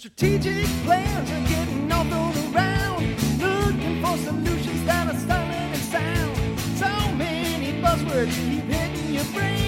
[0.00, 3.02] Strategic plans are getting all thrown around.
[3.38, 6.58] Looking for solutions that are silent and sound.
[6.78, 9.59] So many buzzwords keep hitting your brain.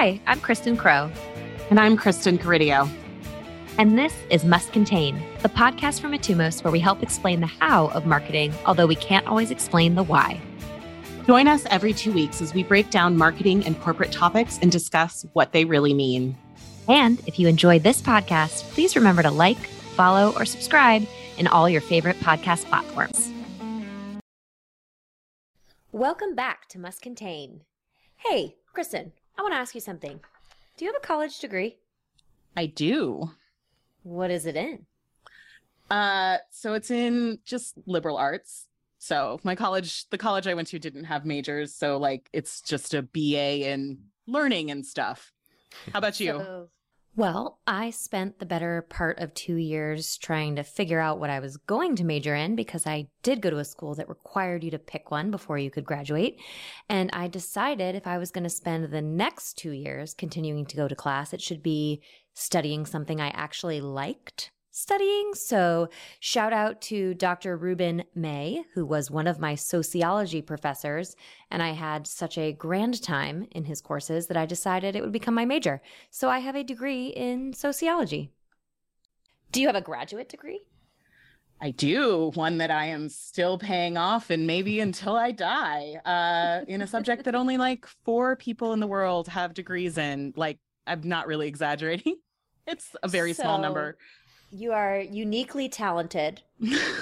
[0.00, 1.10] Hi, I'm Kristen Crow,
[1.68, 2.88] And I'm Kristen Caridio.
[3.76, 7.88] and this is Must Contain, the podcast from Etumos where we help explain the how
[7.88, 10.40] of marketing, although we can't always explain the why.
[11.26, 15.26] Join us every two weeks as we break down marketing and corporate topics and discuss
[15.34, 16.34] what they really mean.
[16.88, 19.58] And if you enjoyed this podcast, please remember to like,
[19.96, 23.30] follow, or subscribe in all your favorite podcast platforms.
[25.92, 27.64] Welcome back to Must Contain.
[28.16, 30.20] Hey, Kristen, I want to ask you something.
[30.76, 31.78] Do you have a college degree?
[32.58, 33.30] I do.
[34.02, 34.84] What is it in?
[35.90, 38.66] Uh, so it's in just liberal arts.
[38.98, 41.74] So my college, the college I went to didn't have majors.
[41.74, 45.32] So like it's just a BA in learning and stuff.
[45.90, 46.32] How about you?
[46.32, 46.68] So-
[47.16, 51.40] well, I spent the better part of two years trying to figure out what I
[51.40, 54.70] was going to major in because I did go to a school that required you
[54.70, 56.38] to pick one before you could graduate.
[56.88, 60.76] And I decided if I was going to spend the next two years continuing to
[60.76, 62.00] go to class, it should be
[62.34, 65.34] studying something I actually liked studying.
[65.34, 65.88] So,
[66.20, 67.56] shout out to Dr.
[67.56, 71.16] Ruben May, who was one of my sociology professors.
[71.50, 75.12] And I had such a grand time in his courses that I decided it would
[75.12, 75.82] become my major.
[76.10, 78.32] So, I have a degree in sociology.
[79.52, 80.60] Do you have a graduate degree?
[81.62, 86.64] I do one that I am still paying off and maybe until I die uh,
[86.66, 90.32] in a subject that only like four people in the world have degrees in.
[90.36, 92.16] Like, I'm not really exaggerating.
[92.66, 93.96] It's a very small number.
[94.50, 96.42] You are uniquely talented,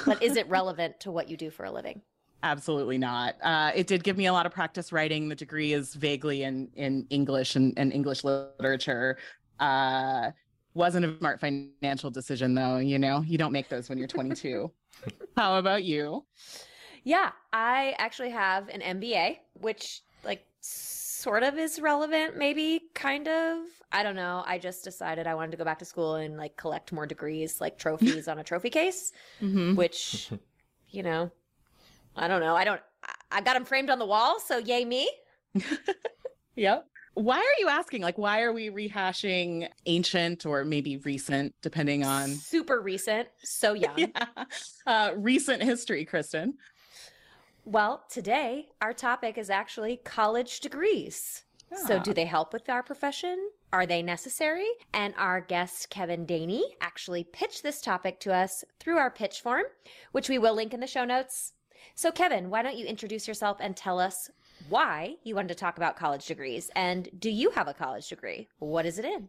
[0.06, 2.02] but is it relevant to what you do for a living?
[2.42, 3.34] Absolutely not.
[3.42, 5.28] Uh, it did give me a lot of practice writing.
[5.28, 9.18] The degree is vaguely in in English and, and English literature.
[9.58, 10.30] Uh,
[10.74, 12.76] wasn't a smart financial decision though.
[12.76, 14.70] You know, you don't make those when you're 22.
[15.36, 16.24] How about you?
[17.02, 23.58] Yeah, I actually have an MBA, which like sort of is relevant, maybe kind of.
[23.90, 24.42] I don't know.
[24.46, 27.60] I just decided I wanted to go back to school and like collect more degrees,
[27.60, 29.76] like trophies on a trophy case, Mhm.
[29.76, 30.30] which,
[30.90, 31.30] you know,
[32.16, 32.54] I don't know.
[32.56, 32.80] I don't.
[33.02, 35.10] I- I got them framed on the wall, so yay me.
[36.56, 36.86] Yep.
[37.14, 38.02] Why are you asking?
[38.02, 43.96] Like, why are we rehashing ancient or maybe recent, depending on Super recent, so young.
[43.98, 44.26] yeah.
[44.86, 46.54] uh, recent history, Kristen?
[47.64, 51.44] Well, today our topic is actually college degrees.
[51.74, 53.50] So, do they help with our profession?
[53.72, 54.66] Are they necessary?
[54.94, 59.64] And our guest, Kevin Daney, actually pitched this topic to us through our pitch form,
[60.12, 61.52] which we will link in the show notes.
[61.94, 64.30] So, Kevin, why don't you introduce yourself and tell us
[64.68, 66.70] why you wanted to talk about college degrees?
[66.74, 68.48] And do you have a college degree?
[68.58, 69.28] What is it in?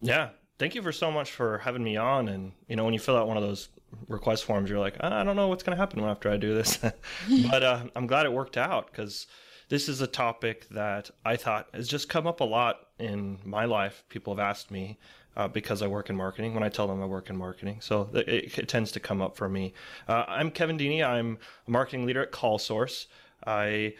[0.00, 0.30] Yeah.
[0.58, 2.28] Thank you for so much for having me on.
[2.28, 3.68] And, you know, when you fill out one of those
[4.08, 6.78] request forms, you're like, I don't know what's going to happen after I do this.
[7.50, 9.26] but uh, I'm glad it worked out because
[9.68, 13.64] this is a topic that I thought has just come up a lot in my
[13.64, 14.04] life.
[14.08, 14.98] People have asked me
[15.36, 17.78] uh, because I work in marketing when I tell them I work in marketing.
[17.80, 19.72] So it, it, tends to come up for me.
[20.08, 21.04] Uh, I'm Kevin Deeney.
[21.04, 23.06] I'm a marketing leader at CallSource.
[23.46, 23.94] I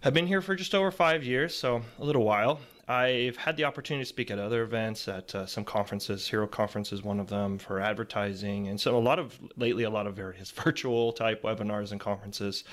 [0.00, 2.60] have been here for just over five years, so a little while.
[2.90, 6.28] I've had the opportunity to speak at other events, at uh, some conferences.
[6.28, 9.90] Hero Conference is one of them for advertising, and so a lot of lately a
[9.90, 12.64] lot of various virtual type webinars and conferences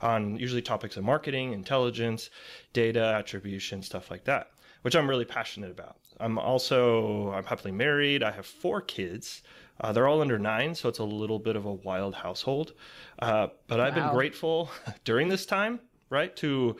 [0.00, 2.30] on usually topics of marketing, intelligence,
[2.72, 4.50] data attribution, stuff like that,
[4.80, 5.98] which I'm really passionate about.
[6.20, 8.22] I'm also I'm happily married.
[8.22, 9.42] I have four kids.
[9.78, 12.72] Uh, they're all under nine, so it's a little bit of a wild household.
[13.18, 14.70] Uh, but I've been grateful
[15.04, 16.76] during this time, right, to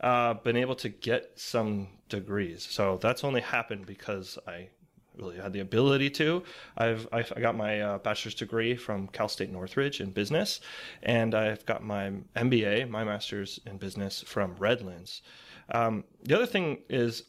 [0.00, 2.66] uh, been able to get some degrees.
[2.68, 4.68] So that's only happened because I
[5.18, 6.42] really had the ability to.
[6.76, 10.60] I've, I've I got my uh, bachelor's degree from Cal State Northridge in business,
[11.02, 15.22] and I've got my MBA, my master's in business from Redlands.
[15.70, 17.24] Um, the other thing is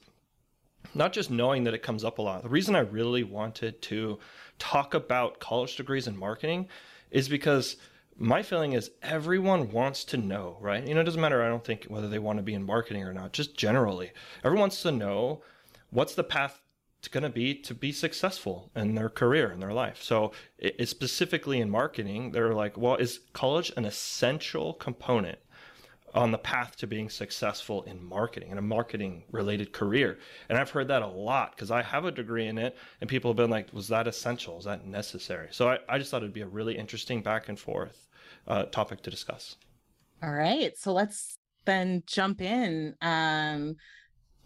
[0.94, 2.44] not just knowing that it comes up a lot.
[2.44, 4.20] The reason I really wanted to
[4.60, 6.68] talk about college degrees in marketing
[7.12, 7.78] is because
[8.18, 10.86] my feeling is everyone wants to know, right?
[10.86, 13.04] You know, it doesn't matter, I don't think, whether they want to be in marketing
[13.04, 14.12] or not, just generally.
[14.44, 15.42] Everyone wants to know
[15.92, 16.62] what's the path
[17.12, 20.02] going to be to be successful in their career in their life.
[20.02, 25.38] So it, specifically in marketing, they're like, well, is college an essential component
[26.14, 30.18] on the path to being successful in marketing and a marketing related career?
[30.50, 33.32] And I've heard that a lot because I have a degree in it and people
[33.32, 34.58] have been like, was that essential?
[34.58, 35.48] Is that necessary?
[35.52, 38.07] So I, I just thought it'd be a really interesting back and forth
[38.48, 39.56] uh, topic to discuss.
[40.24, 40.78] All right.
[40.78, 42.96] So let's then jump in.
[43.02, 43.76] Um,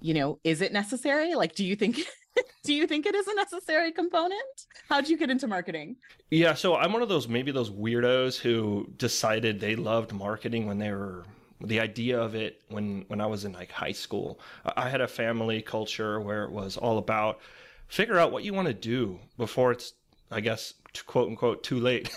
[0.01, 1.35] you know, is it necessary?
[1.35, 1.97] Like, do you think
[2.63, 4.65] do you think it is a necessary component?
[4.89, 5.95] How'd you get into marketing?
[6.29, 10.77] Yeah, so I'm one of those maybe those weirdos who decided they loved marketing when
[10.77, 11.25] they were
[11.63, 14.39] the idea of it when when I was in like high school.
[14.75, 17.39] I had a family culture where it was all about
[17.87, 19.93] figure out what you want to do before it's
[20.31, 20.73] I guess
[21.05, 22.09] quote unquote too late.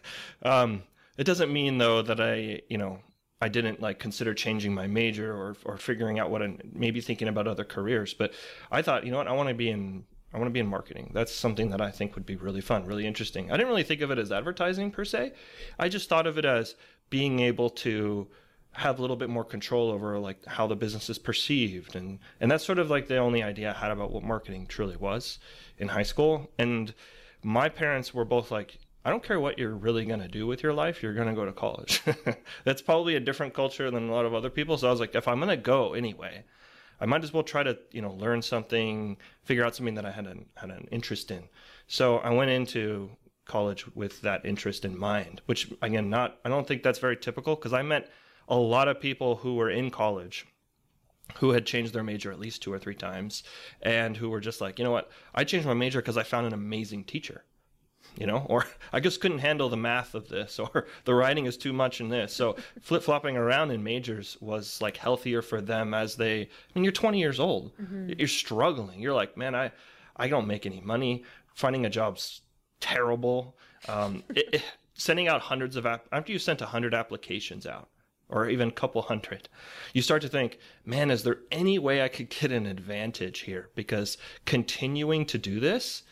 [0.42, 0.82] um,
[1.18, 3.00] it doesn't mean though that I, you know,
[3.40, 7.28] I didn't like consider changing my major or or figuring out what I maybe thinking
[7.28, 8.14] about other careers.
[8.14, 8.32] But
[8.70, 10.66] I thought, you know what, I want to be in I want to be in
[10.66, 11.10] marketing.
[11.12, 13.50] That's something that I think would be really fun, really interesting.
[13.50, 15.32] I didn't really think of it as advertising per se.
[15.78, 16.74] I just thought of it as
[17.10, 18.28] being able to
[18.74, 22.50] have a little bit more control over like how the business is perceived and and
[22.50, 25.38] that's sort of like the only idea I had about what marketing truly was
[25.78, 26.50] in high school.
[26.58, 26.94] And
[27.42, 30.62] my parents were both like, I don't care what you're really going to do with
[30.62, 32.02] your life, you're going to go to college.
[32.64, 34.78] That's probably a different culture than a lot of other people.
[34.78, 36.44] So I was like, if I'm going to go anyway,
[37.00, 40.12] I might as well try to, you know, learn something, figure out something that I
[40.12, 41.48] had an, had an interest in.
[41.88, 43.10] So I went into
[43.44, 47.56] college with that interest in mind, which again, not, I don't think that's very typical
[47.56, 48.08] because I met
[48.48, 50.46] a lot of people who were in college
[51.36, 53.42] who had changed their major at least two or three times
[53.80, 56.46] and who were just like, you know what, I changed my major because I found
[56.46, 57.42] an amazing teacher
[58.16, 61.56] you know, or I just couldn't handle the math of this, or the writing is
[61.56, 62.32] too much in this.
[62.32, 66.42] So flip flopping around in majors was like healthier for them as they.
[66.42, 68.10] I mean, you're 20 years old, mm-hmm.
[68.18, 69.00] you're struggling.
[69.00, 69.72] You're like, man, I,
[70.16, 71.24] I don't make any money.
[71.54, 72.42] Finding a job's
[72.80, 73.56] terrible.
[73.88, 74.62] Um, it, it,
[74.94, 77.88] sending out hundreds of app after you sent a hundred applications out,
[78.28, 79.48] or even a couple hundred,
[79.92, 83.68] you start to think, man, is there any way I could get an advantage here?
[83.74, 84.16] Because
[84.46, 86.02] continuing to do this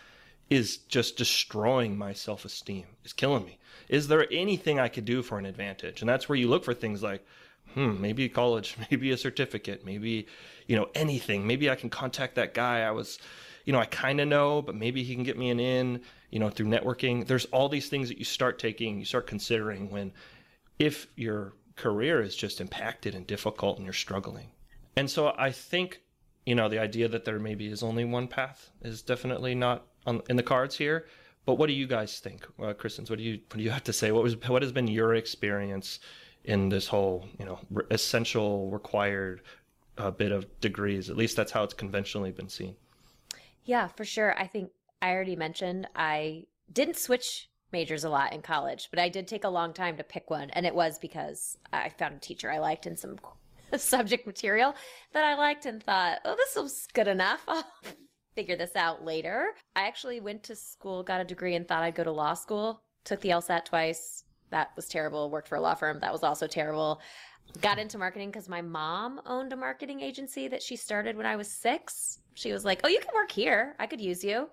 [0.50, 3.58] is just destroying my self esteem, is killing me.
[3.88, 6.02] Is there anything I could do for an advantage?
[6.02, 7.25] And that's where you look for things like,
[7.75, 10.26] hmm, maybe college, maybe a certificate, maybe,
[10.67, 11.47] you know, anything.
[11.47, 13.19] Maybe I can contact that guy I was,
[13.64, 16.41] you know, I kind of know, but maybe he can get me an in, you
[16.41, 17.26] know, through networking.
[17.26, 20.12] There's all these things that you start taking, you start considering when,
[20.79, 24.49] if your career is just impacted and difficult and you're struggling.
[24.97, 26.00] And so I think,
[26.44, 30.23] you know, the idea that there maybe is only one path is definitely not on,
[30.29, 31.06] in the cards here.
[31.47, 33.06] But what do you guys think, uh, Kristen?
[33.06, 34.12] What do you what do you have to say?
[34.12, 36.00] What was what has been your experience
[36.44, 39.43] in this whole you know re- essential required
[39.99, 41.08] uh, bit of degrees?
[41.11, 42.76] At least that's how it's conventionally been seen.
[43.64, 44.38] Yeah, for sure.
[44.38, 44.70] I think
[45.00, 49.44] I already mentioned I didn't switch majors a lot in college, but I did take
[49.44, 52.58] a long time to pick one, and it was because I found a teacher I
[52.58, 53.17] liked and some
[53.76, 54.75] subject material
[55.12, 57.47] that I liked and thought, oh, this was good enough.
[58.35, 59.55] Figure this out later.
[59.75, 62.82] I actually went to school, got a degree, and thought I'd go to law school.
[63.05, 64.25] Took the LSAT twice.
[64.50, 65.31] That was terrible.
[65.31, 65.99] Worked for a law firm.
[66.00, 67.00] That was also terrible.
[67.61, 71.37] Got into marketing because my mom owned a marketing agency that she started when I
[71.37, 72.21] was six.
[72.35, 73.75] She was like, Oh, you can work here.
[73.79, 74.49] I could use you.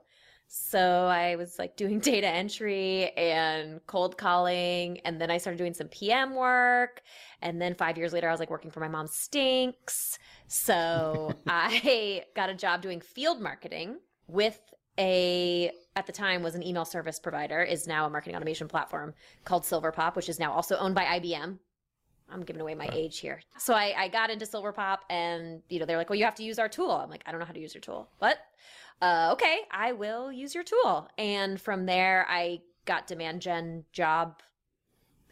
[0.48, 5.00] So I was like doing data entry and cold calling.
[5.00, 7.02] And then I started doing some PM work.
[7.42, 10.18] And then five years later, I was like working for my mom stinks.
[10.48, 14.60] So I got a job doing field marketing with
[15.00, 19.14] a at the time was an email service provider is now a marketing automation platform
[19.46, 21.60] called silverpop which is now also owned by ibm
[22.30, 25.86] i'm giving away my age here so I, I got into Silverpop and you know
[25.86, 27.54] they're like well you have to use our tool i'm like i don't know how
[27.54, 28.40] to use your tool but,
[29.02, 31.08] uh, okay, I will use your tool.
[31.18, 34.42] And from there, I got demand gen job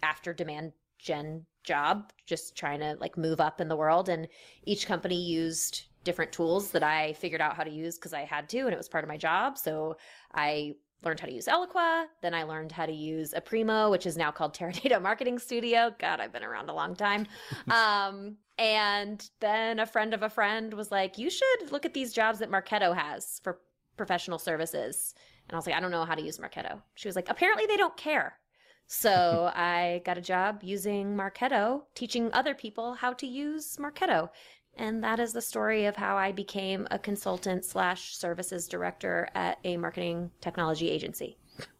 [0.03, 4.09] after demand gen job, just trying to like move up in the world.
[4.09, 4.27] And
[4.65, 8.47] each company used different tools that I figured out how to use because I had
[8.49, 9.57] to, and it was part of my job.
[9.57, 9.97] So
[10.33, 12.05] I learned how to use Eloqua.
[12.21, 15.93] Then I learned how to use Aprimo, which is now called Teradata Marketing Studio.
[15.99, 17.27] God, I've been around a long time.
[17.69, 22.13] um, and then a friend of a friend was like, you should look at these
[22.13, 23.59] jobs that Marketo has for
[23.97, 25.13] professional services.
[25.47, 26.81] And I was like, I don't know how to use Marketo.
[26.95, 28.39] She was like, apparently they don't care.
[28.87, 34.29] So I got a job using Marketo, teaching other people how to use Marketo.
[34.77, 39.59] And that is the story of how I became a consultant slash services director at
[39.63, 41.37] a marketing technology agency.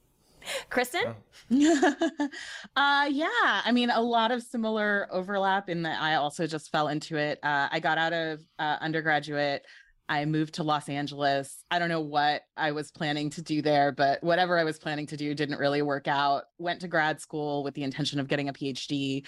[0.70, 1.16] Kristen?
[1.52, 1.96] Oh.
[2.76, 3.28] uh, yeah,
[3.66, 7.40] I mean, a lot of similar overlap in that I also just fell into it.
[7.44, 9.66] Uh, I got out of uh, undergraduate
[10.08, 11.64] I moved to Los Angeles.
[11.72, 15.08] I don't know what I was planning to do there, but whatever I was planning
[15.08, 16.44] to do didn't really work out.
[16.60, 19.26] Went to grad school with the intention of getting a PhD.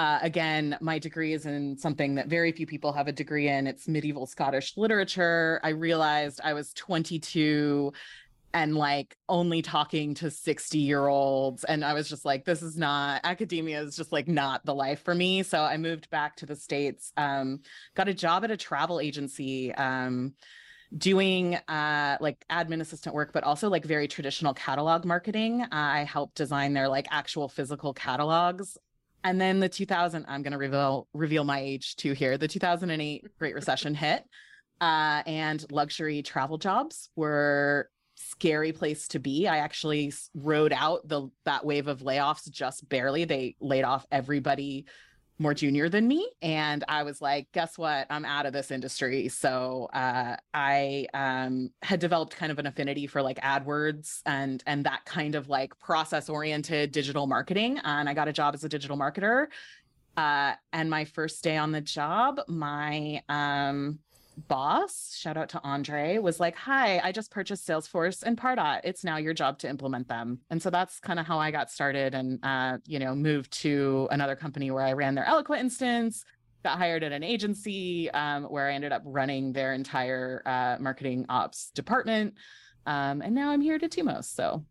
[0.00, 3.66] Uh, again, my degree is in something that very few people have a degree in.
[3.66, 5.60] It's medieval Scottish literature.
[5.62, 7.92] I realized I was 22
[8.54, 11.64] and like only talking to 60 year olds.
[11.64, 15.02] And I was just like, this is not, academia is just like not the life
[15.04, 15.42] for me.
[15.42, 17.60] So I moved back to the States, um,
[17.94, 19.74] got a job at a travel agency.
[19.74, 20.32] Um,
[20.98, 26.02] doing uh like admin assistant work but also like very traditional catalog marketing uh, i
[26.02, 28.76] helped design their like actual physical catalogs
[29.24, 33.26] and then the 2000 i'm going to reveal reveal my age too here the 2008
[33.38, 34.24] great recession hit
[34.80, 39.48] uh, and luxury travel jobs were scary place to be.
[39.48, 43.24] I actually rode out the that wave of layoffs just barely.
[43.24, 44.86] They laid off everybody
[45.40, 48.06] more junior than me and i was like guess what?
[48.10, 49.28] I'm out of this industry.
[49.28, 54.84] So uh, i um, had developed kind of an affinity for like adwords and and
[54.84, 58.68] that kind of like process oriented digital marketing and i got a job as a
[58.68, 59.46] digital marketer.
[60.16, 63.98] Uh, and my first day on the job my um,
[64.36, 68.80] boss, shout out to Andre, was like, Hi, I just purchased Salesforce and Pardot.
[68.84, 70.40] It's now your job to implement them.
[70.50, 74.08] And so that's kind of how I got started and, uh, you know, moved to
[74.10, 76.24] another company where I ran their Eloqua instance,
[76.64, 81.26] got hired at an agency um, where I ended up running their entire uh, marketing
[81.28, 82.34] ops department.
[82.86, 84.24] Um, and now I'm here at Etumos.
[84.24, 84.64] So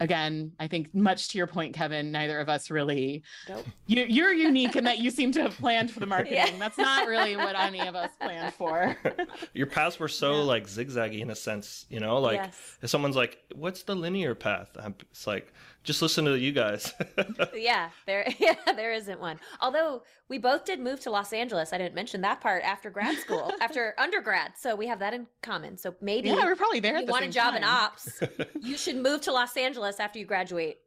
[0.00, 3.22] again, I think much to your point, Kevin, neither of us really.
[3.48, 3.66] Nope.
[3.86, 6.34] You, you're unique in that you seem to have planned for the marketing.
[6.34, 6.58] Yeah.
[6.58, 8.96] That's not really what any of us planned for.
[9.54, 10.42] your paths were so yeah.
[10.42, 12.18] like zigzaggy in a sense, you know.
[12.18, 12.78] Like yes.
[12.82, 14.76] if someone's like, "What's the linear path?"
[15.10, 15.52] It's like
[15.86, 16.92] just listen to you guys.
[17.54, 19.38] yeah, there yeah, there isn't one.
[19.60, 21.72] Although we both did move to Los Angeles.
[21.72, 24.52] I didn't mention that part after grad school, after undergrad.
[24.58, 25.78] So we have that in common.
[25.78, 26.98] So maybe Yeah, we're probably there.
[26.98, 27.58] You the want a job time.
[27.58, 28.20] in ops.
[28.60, 30.78] you should move to Los Angeles after you graduate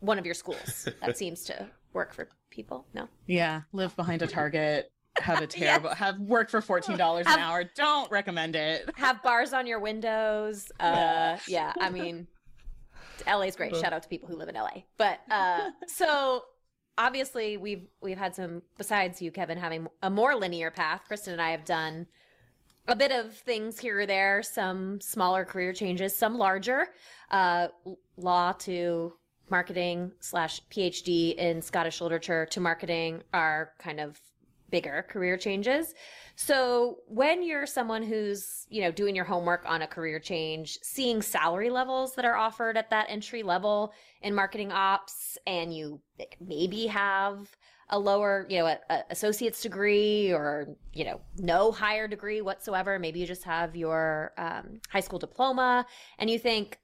[0.00, 0.88] one of your schools.
[1.00, 2.86] That seems to work for people.
[2.92, 3.08] No?
[3.26, 5.98] Yeah, live behind a Target have a terrible yes.
[5.98, 7.62] have work for fourteen dollars an hour.
[7.76, 8.90] Don't recommend it.
[8.96, 10.72] Have bars on your windows.
[10.80, 12.26] Uh, yeah, I mean,
[13.26, 13.74] LA is great.
[13.76, 14.82] Shout out to people who live in LA.
[14.98, 16.44] But uh, so
[16.96, 21.02] obviously we've we've had some besides you, Kevin, having a more linear path.
[21.06, 22.06] Kristen and I have done
[22.86, 26.88] a bit of things here or there, some smaller career changes, some larger.
[27.30, 27.68] Uh,
[28.16, 29.14] law to
[29.50, 34.20] marketing slash PhD in Scottish literature to marketing are kind of
[34.74, 35.94] bigger career changes.
[36.34, 41.22] So when you're someone who's, you know, doing your homework on a career change, seeing
[41.22, 46.00] salary levels that are offered at that entry level in marketing ops, and you
[46.40, 47.56] maybe have
[47.88, 52.98] a lower, you know, a, a associate's degree or, you know, no higher degree whatsoever.
[52.98, 55.86] Maybe you just have your um, high school diploma
[56.18, 56.80] and you think,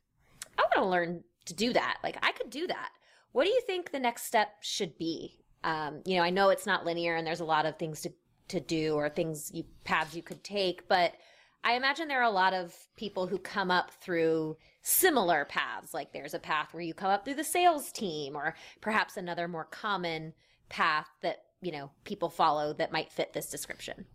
[0.57, 1.97] I want to learn to do that.
[2.05, 2.91] Like I could do that.
[3.33, 6.67] What do you think the next step should be um, you know, I know it's
[6.67, 8.13] not linear and there's a lot of things to,
[8.49, 11.15] to do or things you paths you could take, but
[11.63, 15.93] I imagine there are a lot of people who come up through similar paths.
[15.93, 19.47] Like there's a path where you come up through the sales team or perhaps another
[19.47, 20.33] more common
[20.71, 24.07] path that, you know, people follow that might fit this description.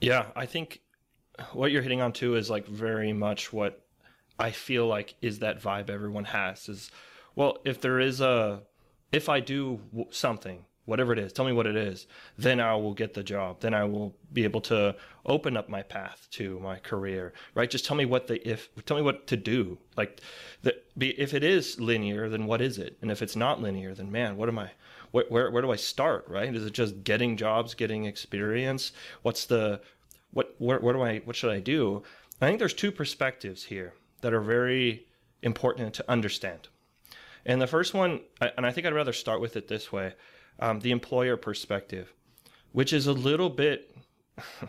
[0.00, 0.80] Yeah, I think
[1.52, 3.84] what you're hitting on too is like very much what
[4.38, 6.90] I feel like is that vibe everyone has is
[7.36, 8.62] well, if there is a
[9.12, 12.06] if I do something, whatever it is, tell me what it is,
[12.38, 13.60] then I will get the job.
[13.60, 17.70] Then I will be able to open up my path to my career, right?
[17.70, 19.78] Just tell me what the if, tell me what to do.
[19.96, 20.20] Like,
[20.62, 22.96] the, if it is linear, then what is it?
[23.02, 24.70] And if it's not linear, then man, what am I?
[25.10, 26.26] Where, where where do I start?
[26.28, 26.54] Right?
[26.54, 28.92] Is it just getting jobs, getting experience?
[29.22, 29.80] What's the
[30.32, 30.54] what?
[30.58, 31.18] Where, where do I?
[31.20, 32.02] What should I do?
[32.40, 35.06] I think there's two perspectives here that are very
[35.42, 36.68] important to understand.
[37.46, 40.14] And the first one, and I think I'd rather start with it this way
[40.58, 42.12] um, the employer perspective,
[42.72, 43.96] which is a little bit.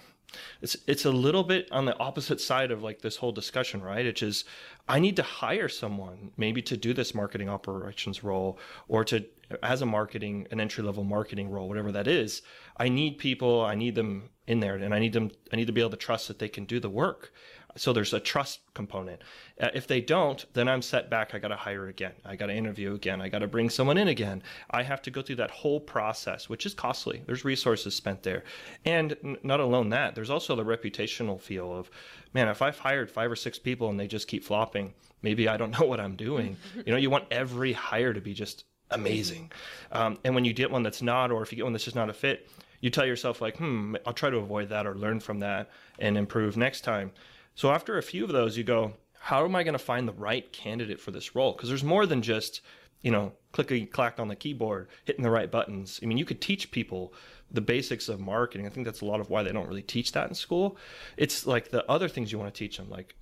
[0.61, 4.05] it's it's a little bit on the opposite side of like this whole discussion, right?
[4.05, 4.45] Which is
[4.87, 9.25] I need to hire someone maybe to do this marketing operations role or to
[9.63, 12.41] as a marketing an entry level marketing role, whatever that is.
[12.77, 15.73] I need people, I need them in there and I need them I need to
[15.73, 17.33] be able to trust that they can do the work.
[17.77, 19.21] So there's a trust component.
[19.59, 21.33] Uh, if they don't, then I'm set back.
[21.33, 22.13] I got to hire again.
[22.25, 23.21] I got to interview again.
[23.21, 24.43] I got to bring someone in again.
[24.71, 27.23] I have to go through that whole process, which is costly.
[27.25, 28.43] There's resources spent there.
[28.85, 31.89] And n- not alone that, there's also the reputational feel of,
[32.33, 35.57] man, if I've hired five or six people and they just keep flopping, maybe I
[35.57, 36.57] don't know what I'm doing.
[36.85, 39.51] you know, you want every hire to be just amazing.
[39.91, 41.95] Um, and when you get one that's not, or if you get one that's just
[41.95, 42.49] not a fit,
[42.81, 46.17] you tell yourself like, hmm, I'll try to avoid that or learn from that and
[46.17, 47.11] improve next time.
[47.55, 50.13] So after a few of those, you go, how am I going to find the
[50.13, 51.51] right candidate for this role?
[51.53, 52.61] Because there's more than just,
[53.01, 55.99] you know, clicky clack on the keyboard, hitting the right buttons.
[56.01, 57.13] I mean, you could teach people
[57.51, 58.65] the basics of marketing.
[58.65, 60.77] I think that's a lot of why they don't really teach that in school.
[61.17, 63.15] It's like the other things you want to teach them, like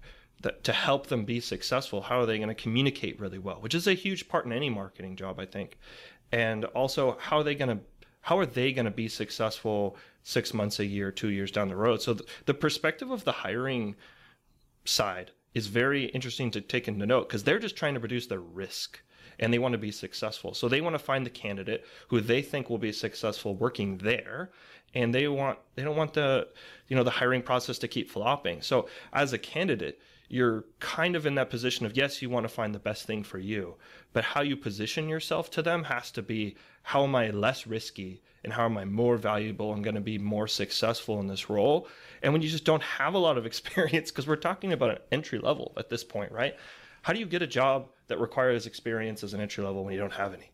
[0.64, 2.02] to help them be successful.
[2.02, 3.58] How are they going to communicate really well?
[3.60, 5.78] Which is a huge part in any marketing job, I think.
[6.32, 7.84] And also, how are they going to
[8.22, 11.76] how are they going to be successful six months, a year, two years down the
[11.76, 12.02] road?
[12.02, 13.96] So the perspective of the hiring
[14.90, 18.40] side is very interesting to take into note because they're just trying to reduce their
[18.40, 19.02] risk
[19.40, 20.54] and they want to be successful.
[20.54, 24.52] So they want to find the candidate who they think will be successful working there
[24.94, 26.48] and they want they don't want the
[26.88, 28.62] you know the hiring process to keep flopping.
[28.62, 32.50] So as a candidate, you're kind of in that position of yes, you want to
[32.50, 33.76] find the best thing for you,
[34.14, 38.22] but how you position yourself to them has to be how am I less risky
[38.44, 41.88] and how am I more valuable and going to be more successful in this role?
[42.22, 44.98] And when you just don't have a lot of experience, because we're talking about an
[45.12, 46.56] entry level at this point, right?
[47.02, 50.00] How do you get a job that requires experience as an entry level when you
[50.00, 50.52] don't have any?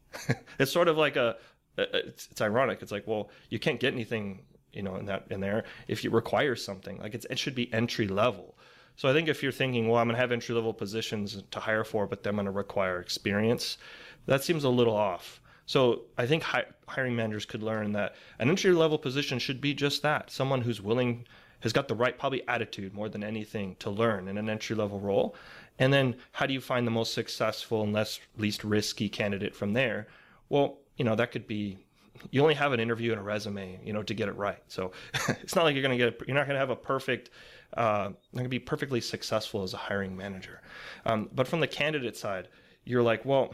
[0.59, 1.37] it's sort of like a,
[1.77, 2.81] it's, it's ironic.
[2.81, 6.11] It's like, well, you can't get anything, you know, in that in there if you
[6.11, 6.99] require something.
[6.99, 8.55] Like it should be entry level.
[8.95, 11.59] So I think if you're thinking, well, I'm going to have entry level positions to
[11.59, 13.77] hire for, but then I'm going to require experience,
[14.25, 15.41] that seems a little off.
[15.65, 19.73] So I think hi- hiring managers could learn that an entry level position should be
[19.73, 21.25] just that someone who's willing,
[21.61, 24.99] has got the right, probably attitude more than anything to learn in an entry level
[24.99, 25.35] role.
[25.79, 29.73] And then how do you find the most successful and less least risky candidate from
[29.73, 30.07] there?
[30.49, 31.77] Well, you know, that could be
[32.31, 34.61] you only have an interview and a resume, you know, to get it right.
[34.67, 34.91] So
[35.27, 37.29] it's not like you're going to get, you're not going to have a perfect,
[37.75, 40.61] uh, not going to be perfectly successful as a hiring manager.
[41.05, 42.47] Um, but from the candidate side,
[42.85, 43.53] you're like, well,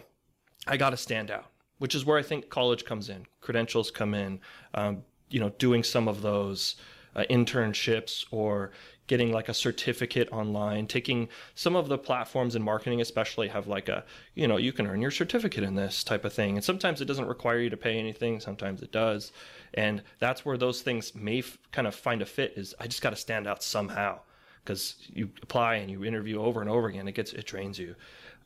[0.67, 1.45] I got to stand out
[1.81, 4.39] which is where I think college comes in, credentials come in,
[4.75, 6.75] um, you know, doing some of those
[7.15, 8.69] uh, internships or
[9.07, 13.89] getting like a certificate online, taking some of the platforms in marketing, especially have like
[13.89, 16.55] a, you know, you can earn your certificate in this type of thing.
[16.55, 19.31] And sometimes it doesn't require you to pay anything, sometimes it does.
[19.73, 23.01] And that's where those things may f- kind of find a fit is I just
[23.01, 24.19] got to stand out somehow
[24.63, 27.95] because you apply and you interview over and over again, it gets, it drains you.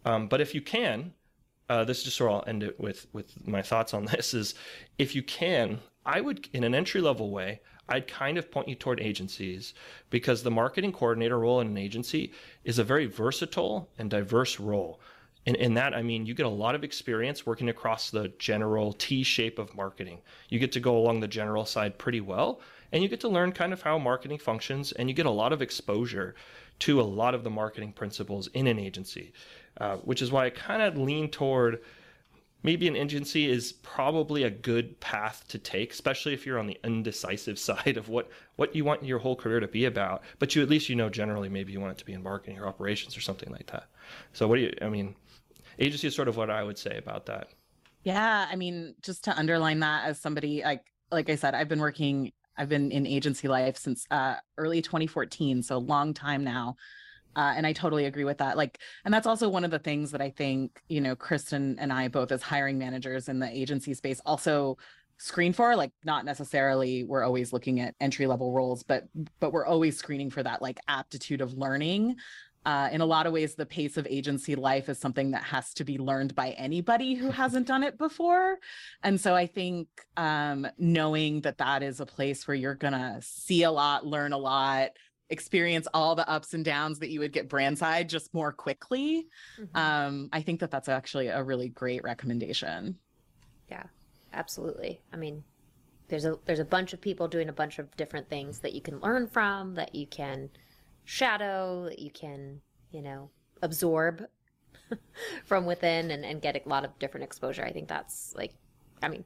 [0.05, 1.11] Um, but if you can,
[1.69, 4.55] uh, this is just where I'll end it with with my thoughts on this is
[4.97, 8.75] if you can, I would in an entry level way, I'd kind of point you
[8.75, 9.73] toward agencies
[10.09, 14.99] because the marketing coordinator role in an agency is a very versatile and diverse role.
[15.47, 18.93] And in that, I mean, you get a lot of experience working across the general
[18.93, 20.21] T shape of marketing.
[20.49, 23.51] You get to go along the general side pretty well, and you get to learn
[23.51, 26.33] kind of how marketing functions, and you get a lot of exposure
[26.79, 29.33] to a lot of the marketing principles in an agency.
[29.77, 31.81] Uh, which is why I kind of lean toward
[32.65, 36.79] maybe an agency is probably a good path to take, especially if you're on the
[36.83, 40.23] indecisive side of what, what you want your whole career to be about.
[40.39, 42.57] But you at least you know generally maybe you want it to be in marketing
[42.57, 43.87] or operations or something like that.
[44.33, 44.73] So what do you?
[44.81, 45.15] I mean,
[45.77, 47.49] agency is sort of what I would say about that.
[48.03, 51.79] Yeah, I mean, just to underline that as somebody like like I said, I've been
[51.79, 52.31] working.
[52.57, 56.77] I've been in agency life since uh, early 2014, so long time now.
[57.35, 58.57] Uh, and I totally agree with that.
[58.57, 61.91] Like, and that's also one of the things that I think, you know, Kristen and
[61.91, 64.77] I, both as hiring managers in the agency space, also
[65.17, 69.05] screen for like not necessarily we're always looking at entry level roles but
[69.39, 72.15] but we're always screening for that like aptitude of learning
[72.65, 75.71] uh, in a lot of ways the pace of agency life is something that has
[75.71, 78.57] to be learned by anybody who hasn't done it before
[79.03, 83.63] and so i think um, knowing that that is a place where you're gonna see
[83.63, 84.89] a lot learn a lot
[85.29, 89.27] experience all the ups and downs that you would get brand side just more quickly.
[89.59, 89.77] Mm-hmm.
[89.77, 92.97] um i think that that's actually a really great recommendation.
[93.69, 93.83] Yeah
[94.35, 95.01] absolutely.
[95.11, 95.43] I mean
[96.07, 98.81] there's a there's a bunch of people doing a bunch of different things that you
[98.81, 100.49] can learn from that you can
[101.05, 102.61] shadow that you can
[102.91, 103.29] you know
[103.61, 104.23] absorb
[105.45, 107.65] from within and, and get a lot of different exposure.
[107.65, 108.53] I think that's like
[109.01, 109.23] i mean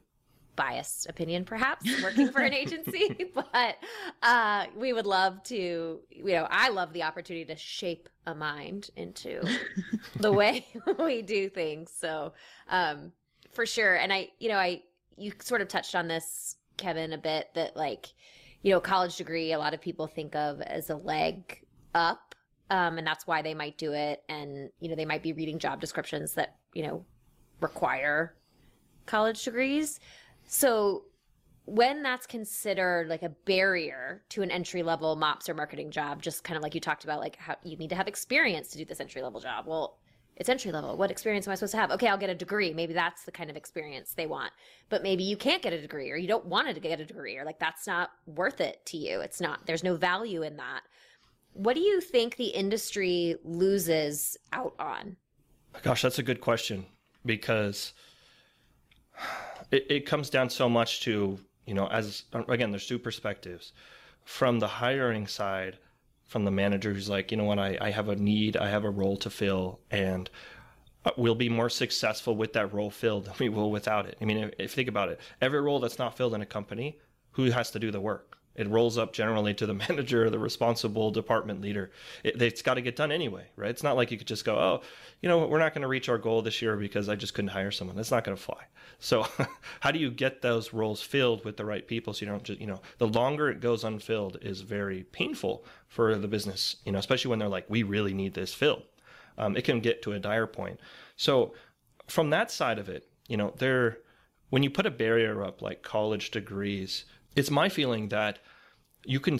[0.60, 3.76] biased opinion perhaps working for an agency but
[4.22, 8.90] uh, we would love to you know i love the opportunity to shape a mind
[8.96, 9.42] into
[10.16, 10.66] the way
[10.98, 11.90] we do things.
[11.98, 12.32] So
[12.68, 13.12] um,
[13.52, 13.94] for sure.
[13.96, 14.82] And i you know i
[15.16, 18.06] you sort of touched on this kevin a bit that like
[18.62, 21.62] you know college degree a lot of people think of as a leg
[21.94, 22.34] up
[22.70, 24.22] um, and that's why they might do it.
[24.28, 27.04] And you know they might be reading job descriptions that you know
[27.60, 28.34] require
[29.06, 29.98] college degrees
[30.46, 31.04] so
[31.64, 36.42] when that's considered like a barrier to an entry level mops or marketing job, just
[36.42, 38.84] kind of like you talked about, like how you need to have experience to do
[38.84, 39.66] this entry level job.
[39.66, 39.98] Well,
[40.36, 40.96] it's entry level.
[40.96, 41.90] What experience am I supposed to have?
[41.92, 42.72] Okay, I'll get a degree.
[42.72, 44.52] Maybe that's the kind of experience they want.
[44.88, 47.36] But maybe you can't get a degree or you don't want to get a degree
[47.36, 49.20] or like that's not worth it to you.
[49.20, 50.80] It's not, there's no value in that.
[51.52, 55.16] What do you think the industry loses out on?
[55.82, 56.86] Gosh, that's a good question
[57.24, 57.92] because
[59.70, 63.72] it, it comes down so much to, you know, as again, there's two perspectives.
[64.24, 65.78] From the hiring side,
[66.26, 68.84] from the manager who's like, you know what, I, I have a need, I have
[68.84, 70.30] a role to fill, and
[71.04, 74.16] uh, we'll be more successful with that role filled than we will without it.
[74.20, 76.46] I mean, if, if you think about it, every role that's not filled in a
[76.46, 76.98] company,
[77.32, 78.36] who has to do the work?
[78.56, 81.90] It rolls up generally to the manager, the responsible department leader.
[82.24, 83.70] It, has got to get done anyway, right?
[83.70, 84.82] It's not like you could just go, oh,
[85.22, 87.50] you know, we're not going to reach our goal this year because I just couldn't
[87.50, 87.96] hire someone.
[87.96, 88.64] That's not going to fly.
[88.98, 89.26] So,
[89.80, 92.60] how do you get those roles filled with the right people so you don't just,
[92.60, 96.98] you know, the longer it goes unfilled is very painful for the business, you know,
[96.98, 98.82] especially when they're like, we really need this filled.
[99.38, 100.80] Um, it can get to a dire point.
[101.16, 101.54] So,
[102.08, 103.98] from that side of it, you know, there,
[104.50, 107.04] when you put a barrier up like college degrees,
[107.36, 108.38] it's my feeling that
[109.04, 109.38] you can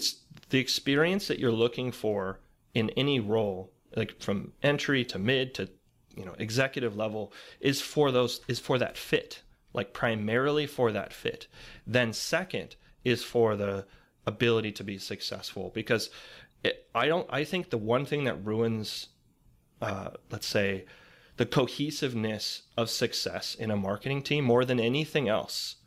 [0.49, 2.39] the experience that you're looking for
[2.73, 5.69] in any role like from entry to mid to
[6.15, 9.41] you know executive level is for those is for that fit
[9.73, 11.47] like primarily for that fit.
[11.87, 13.85] Then second is for the
[14.25, 16.11] ability to be successful because
[16.63, 19.07] it, i don't i think the one thing that ruins
[19.81, 20.85] uh, let's say
[21.37, 25.77] the cohesiveness of success in a marketing team more than anything else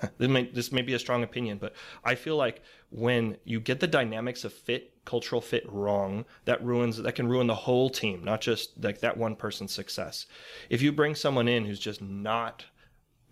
[0.18, 1.74] this may this may be a strong opinion, but
[2.04, 6.96] I feel like when you get the dynamics of fit, cultural fit wrong, that ruins
[6.98, 10.26] that can ruin the whole team, not just like that one person's success.
[10.70, 12.64] If you bring someone in who's just not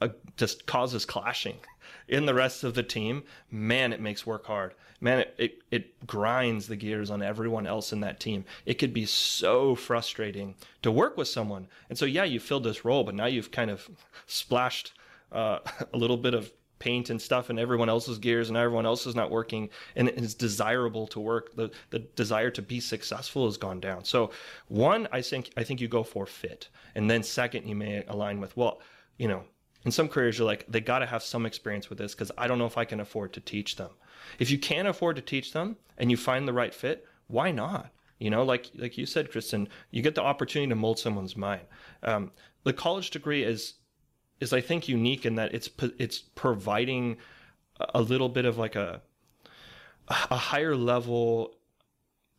[0.00, 1.58] a, just causes clashing
[2.08, 4.74] in the rest of the team, man, it makes work hard.
[5.00, 8.44] Man, it, it, it grinds the gears on everyone else in that team.
[8.66, 11.68] It could be so frustrating to work with someone.
[11.88, 13.88] And so, yeah, you filled this role, but now you've kind of
[14.26, 14.92] splashed
[15.32, 15.58] uh,
[15.92, 19.14] a little bit of paint and stuff in everyone else's gears and everyone else is
[19.14, 21.54] not working and it's desirable to work.
[21.54, 24.04] The the desire to be successful has gone down.
[24.04, 24.32] So
[24.66, 28.40] one i think i think you go for fit and then second you may align
[28.40, 28.80] with well
[29.18, 29.44] you know
[29.84, 32.46] in some careers you're like they got to have some experience with this because i
[32.46, 33.90] don't know if i can afford to teach them.
[34.38, 37.90] If you can't afford to teach them and you find the right fit why not?
[38.18, 41.66] You know like like you said kristen you get the opportunity to mold someone's mind.
[42.02, 42.32] Um,
[42.64, 43.74] the college degree is
[44.40, 47.18] is I think unique in that it's it's providing
[47.94, 49.02] a little bit of like a
[50.08, 51.54] a higher level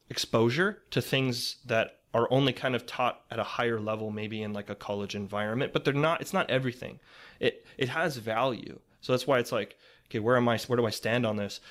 [0.09, 4.51] exposure to things that are only kind of taught at a higher level maybe in
[4.51, 6.99] like a college environment but they're not it's not everything.
[7.39, 8.79] It it has value.
[8.99, 11.61] So that's why it's like okay where am i where do i stand on this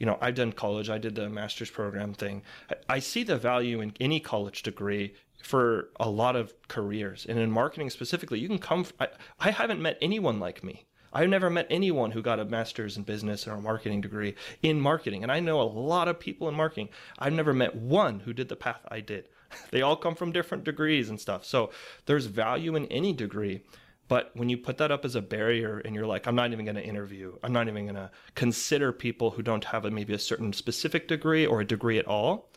[0.00, 2.42] you know i've done college i did the master's program thing.
[2.68, 7.24] I, I see the value in any college degree for a lot of careers.
[7.28, 9.08] And in marketing specifically you can come I,
[9.38, 10.86] I haven't met anyone like me.
[11.12, 14.80] I've never met anyone who got a master's in business or a marketing degree in
[14.80, 15.22] marketing.
[15.22, 16.88] And i know a lot of people in marketing.
[17.18, 19.28] I've never met one who did the path i did.
[19.72, 21.44] They all come from different degrees and stuff.
[21.44, 21.70] So
[22.06, 23.62] there's value in any degree
[24.10, 26.66] but when you put that up as a barrier and you're like i'm not even
[26.66, 30.12] going to interview i'm not even going to consider people who don't have a, maybe
[30.12, 32.50] a certain specific degree or a degree at all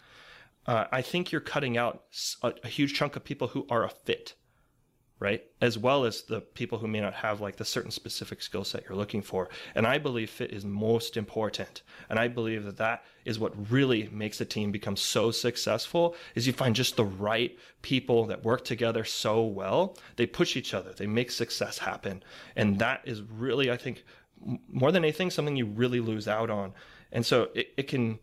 [0.66, 2.04] uh, I think you're cutting out
[2.42, 4.34] a, a, huge chunk of people who are a fit,
[5.24, 5.42] right?
[5.62, 8.84] As well as the people who may not have like the certain specific skill set
[8.84, 9.48] you're looking for.
[9.74, 11.82] And I believe fit is most important.
[12.10, 16.46] And I believe that that is what really makes a team become so successful is
[16.46, 19.98] you find just the right people that work together so well.
[20.18, 20.92] They push each other.
[20.92, 22.22] They make success happen.
[22.58, 24.04] And that is really, I think,
[24.68, 26.74] more than anything, something you really lose out on.
[27.14, 28.20] And so it, it can,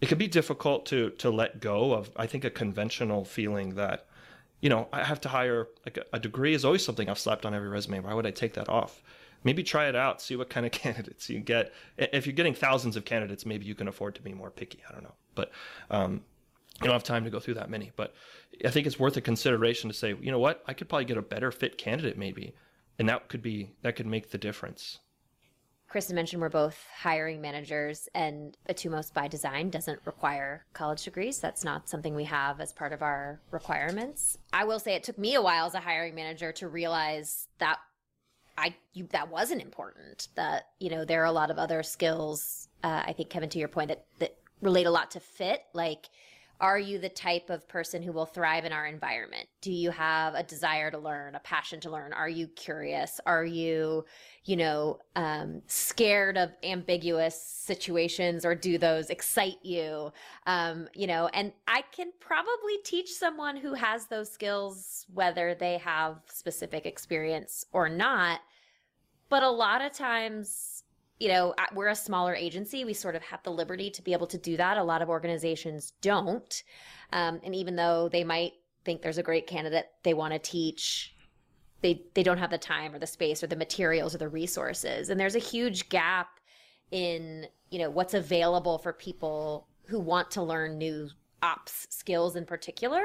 [0.00, 4.06] it can be difficult to to let go of i think a conventional feeling that
[4.60, 7.54] you know i have to hire like a, degree is always something i've slapped on
[7.54, 8.00] every resume.
[8.00, 9.02] Why would i take that off?
[9.44, 11.72] Maybe try it out see what kind of candidates you get.
[11.96, 14.82] If you're getting thousands of candidates maybe you can afford to be more picky.
[14.88, 15.14] I don't know.
[15.34, 15.52] But
[15.90, 16.22] um,
[16.80, 17.92] you don't have time to go through that many.
[17.96, 18.14] But
[18.64, 20.62] i think it's worth a consideration to say you know what?
[20.66, 22.54] I could probably get a better fit candidate maybe.
[22.98, 24.98] And that could be that could make the difference
[25.88, 31.38] Kristen mentioned we're both hiring managers, and Etumos by design doesn't require college degrees.
[31.38, 34.36] That's not something we have as part of our requirements.
[34.52, 37.78] I will say it took me a while as a hiring manager to realize that
[38.58, 40.28] I you, that wasn't important.
[40.34, 42.68] That you know there are a lot of other skills.
[42.84, 46.10] Uh, I think Kevin, to your point, that that relate a lot to fit, like
[46.60, 49.48] are you the type of person who will thrive in our environment?
[49.60, 52.12] Do you have a desire to learn, a passion to learn?
[52.12, 53.20] Are you curious?
[53.26, 54.04] Are you,
[54.44, 60.12] you know, um, scared of ambiguous situations or do those excite you?
[60.46, 65.78] Um, you know, and I can probably teach someone who has those skills, whether they
[65.78, 68.40] have specific experience or not.
[69.28, 70.82] But a lot of times,
[71.18, 72.84] you know, we're a smaller agency.
[72.84, 74.78] We sort of have the liberty to be able to do that.
[74.78, 76.62] A lot of organizations don't.
[77.12, 78.52] Um, and even though they might
[78.84, 81.14] think there's a great candidate they want to teach,
[81.80, 85.10] they, they don't have the time or the space or the materials or the resources.
[85.10, 86.28] And there's a huge gap
[86.90, 91.08] in, you know, what's available for people who want to learn new
[91.42, 93.04] ops skills in particular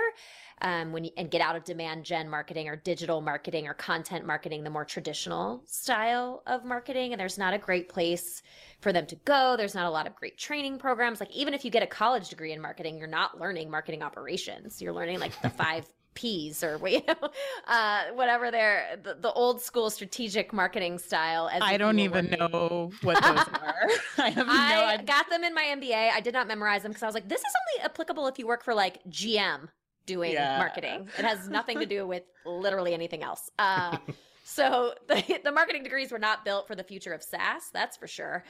[0.64, 4.26] um, when you, and get out of demand gen marketing or digital marketing or content
[4.26, 7.12] marketing, the more traditional style of marketing.
[7.12, 8.42] And there's not a great place
[8.80, 9.56] for them to go.
[9.58, 11.20] There's not a lot of great training programs.
[11.20, 14.82] Like even if you get a college degree in marketing, you're not learning marketing operations.
[14.82, 17.30] You're learning like the five P's or you know,
[17.68, 21.50] uh, whatever they're the, the, old school strategic marketing style.
[21.50, 22.40] As I don't even working.
[22.40, 23.90] know what those are.
[24.20, 25.06] I have no I idea.
[25.08, 26.12] got them in my MBA.
[26.12, 28.46] I did not memorize them because I was like, this is only applicable if you
[28.46, 29.70] work for like GM
[30.06, 30.58] doing yeah.
[30.58, 31.08] marketing.
[31.18, 33.50] It has nothing to do with literally anything else.
[33.60, 33.98] Uh,
[34.44, 38.08] so the, the marketing degrees were not built for the future of SaaS, that's for
[38.08, 38.44] sure.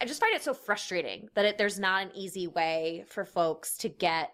[0.00, 3.76] I just find it so frustrating that it, there's not an easy way for folks
[3.78, 4.32] to get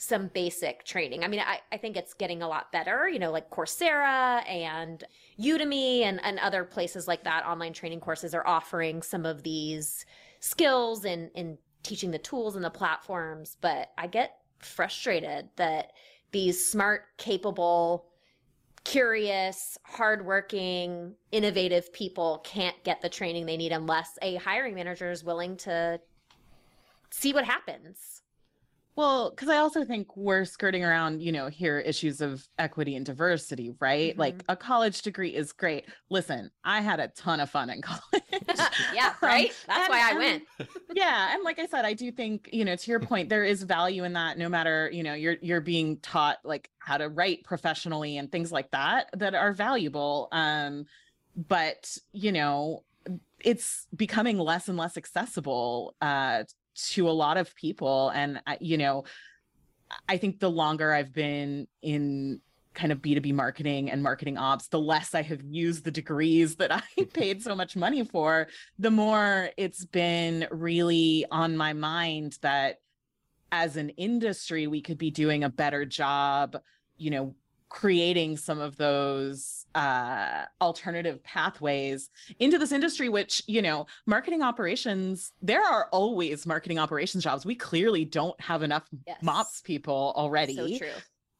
[0.00, 1.24] some basic training.
[1.24, 5.04] I mean, I, I think it's getting a lot better, you know, like Coursera and
[5.38, 7.44] Udemy and, and other places like that.
[7.44, 10.06] Online training courses are offering some of these
[10.38, 13.58] skills and in teaching the tools and the platforms.
[13.60, 15.92] But I get frustrated that
[16.32, 18.06] these smart, capable,
[18.84, 25.24] curious, hardworking, innovative people can't get the training they need unless a hiring manager is
[25.24, 26.00] willing to
[27.10, 28.19] see what happens.
[28.96, 33.06] Well, because I also think we're skirting around, you know, here issues of equity and
[33.06, 34.12] diversity, right?
[34.12, 34.20] Mm-hmm.
[34.20, 35.86] Like a college degree is great.
[36.10, 38.22] Listen, I had a ton of fun in college.
[38.94, 39.52] yeah, right.
[39.66, 40.42] That's and, why I went.
[40.94, 43.62] yeah, and like I said, I do think, you know, to your point, there is
[43.62, 44.38] value in that.
[44.38, 48.50] No matter, you know, you're you're being taught like how to write professionally and things
[48.50, 50.28] like that that are valuable.
[50.32, 50.86] Um,
[51.48, 52.82] but you know,
[53.44, 56.44] it's becoming less and less accessible uh,
[56.88, 59.04] to a lot of people and you know
[60.08, 62.40] i think the longer i've been in
[62.74, 66.72] kind of b2b marketing and marketing ops the less i have used the degrees that
[66.72, 68.46] i paid so much money for
[68.78, 72.76] the more it's been really on my mind that
[73.52, 76.56] as an industry we could be doing a better job
[76.96, 77.34] you know
[77.68, 85.32] creating some of those uh, alternative pathways into this industry which you know marketing operations
[85.42, 87.46] there are always marketing operations jobs.
[87.46, 89.18] We clearly don't have enough yes.
[89.22, 90.56] mops people already.
[90.56, 90.88] so true.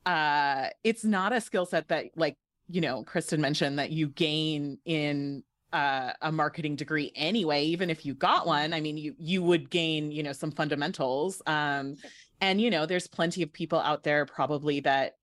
[0.07, 2.37] Uh it's not a skill set that like
[2.69, 8.05] you know kristen mentioned that you gain in uh, a marketing degree anyway even if
[8.05, 8.73] you got one.
[8.73, 11.43] I mean you you would gain you know some fundamentals.
[11.47, 11.97] Um
[12.41, 15.17] and you know there's plenty of people out there probably that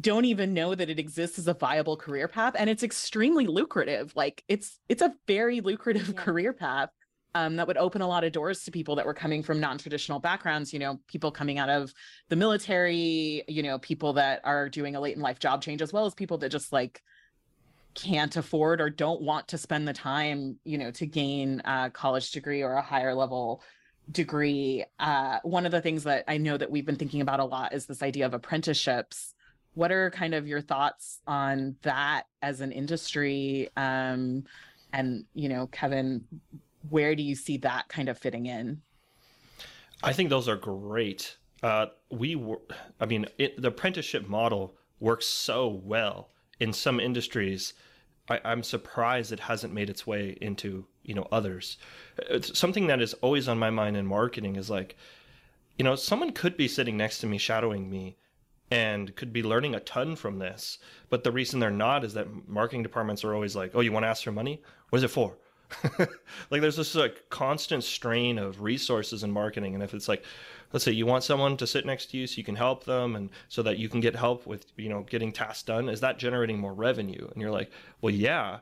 [0.00, 4.12] don't even know that it exists as a viable career path and it's extremely lucrative.
[4.16, 6.14] Like it's it's a very lucrative yeah.
[6.14, 6.90] career path
[7.34, 10.18] um, that would open a lot of doors to people that were coming from non-traditional
[10.18, 11.92] backgrounds you know people coming out of
[12.28, 15.92] the military you know people that are doing a late in life job change as
[15.92, 17.02] well as people that just like
[17.94, 22.30] can't afford or don't want to spend the time you know to gain a college
[22.32, 23.62] degree or a higher level
[24.10, 24.84] degree.
[24.98, 27.72] Uh, one of the things that i know that we've been thinking about a lot
[27.72, 29.34] is this idea of apprenticeships
[29.74, 33.70] what are kind of your thoughts on that as an industry?
[33.76, 34.44] Um,
[34.92, 36.24] and you know kevin
[36.90, 38.82] where do you see that kind of fitting in?
[40.02, 41.36] I think those are great.
[41.62, 42.60] Uh, we were
[43.00, 46.28] i mean it, the apprenticeship model works so well
[46.60, 47.74] in some industries.
[48.28, 51.78] I, i'm surprised it hasn't made its way into you know others.
[52.18, 54.96] It's something that is always on my mind in marketing is like
[55.78, 58.16] you know someone could be sitting next to me shadowing me
[58.72, 60.78] and could be learning a ton from this.
[61.10, 64.04] But the reason they're not is that marketing departments are always like, "Oh, you want
[64.04, 64.62] to ask for money?
[64.88, 65.36] What is it for?"
[66.50, 70.24] like there's this like constant strain of resources in marketing, and if it's like,
[70.72, 73.14] let's say you want someone to sit next to you so you can help them,
[73.14, 76.18] and so that you can get help with you know getting tasks done, is that
[76.18, 77.28] generating more revenue?
[77.30, 78.58] And you're like, well, yeah.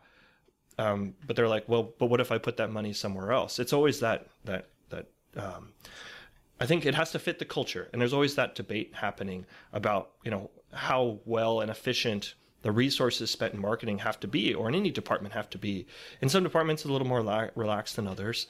[0.79, 3.59] Um, but they're like, well, but what if I put that money somewhere else?
[3.61, 5.73] It's always that that that um,
[6.61, 7.89] I think it has to fit the culture.
[7.93, 13.31] And there's always that debate happening about, you know, how well and efficient the resources
[13.31, 15.87] spent in marketing have to be, or in any department have to be.
[16.21, 18.47] In some departments, a little more la- relaxed than others.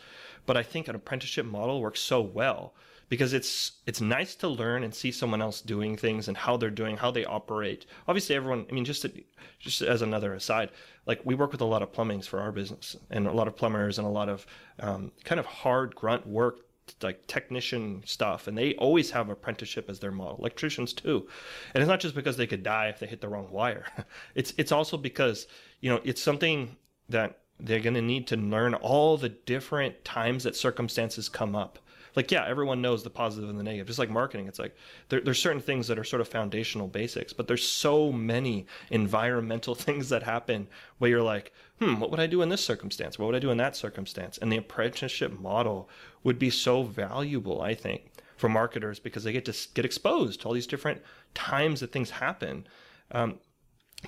[0.47, 2.75] But I think an apprenticeship model works so well
[3.09, 6.71] because it's it's nice to learn and see someone else doing things and how they're
[6.71, 7.87] doing, how they operate.
[8.09, 8.67] Obviously, everyone.
[8.69, 9.13] I mean, just to,
[9.61, 10.71] just as another aside,
[11.07, 13.57] like we work with a lot of plumbings for our business and a lot of
[13.57, 14.47] plumbers and a lot of
[14.81, 16.61] um, kind of hard grunt work
[17.03, 21.29] like technician stuff and they always have apprenticeship as their model electricians too.
[21.75, 23.87] And it's not just because they could die if they hit the wrong wire.
[24.35, 25.47] It's it's also because
[25.81, 26.77] you know it's something
[27.09, 31.79] that they're going to need to learn all the different times that circumstances come up
[32.17, 33.87] like yeah everyone knows the positive and the negative.
[33.87, 34.77] Just like marketing it's like
[35.09, 39.75] there, there's certain things that are sort of foundational basics but there's so many environmental
[39.87, 40.69] things that happen
[40.99, 43.19] where you're like hmm what would i do in this circumstance?
[43.19, 44.39] What would i do in that circumstance?
[44.39, 45.89] And the apprenticeship model
[46.25, 50.49] would be so valuable i think for marketers because they get to get exposed to
[50.49, 51.03] all these different
[51.35, 52.67] times that things happen.
[53.11, 53.39] Um,